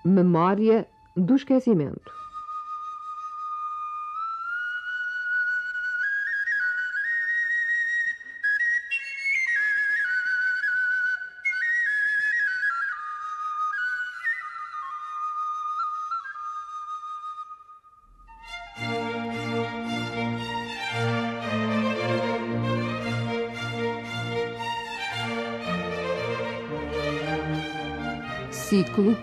Memória 0.04 0.88
do 1.16 1.36
esquecimento. 1.36 2.25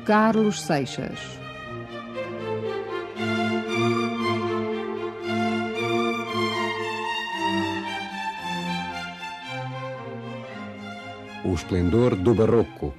Carlos 0.06 0.60
Seixas. 0.62 1.18
O 11.46 11.54
esplendor 11.54 12.18
do 12.18 12.34
barroco 12.34 12.94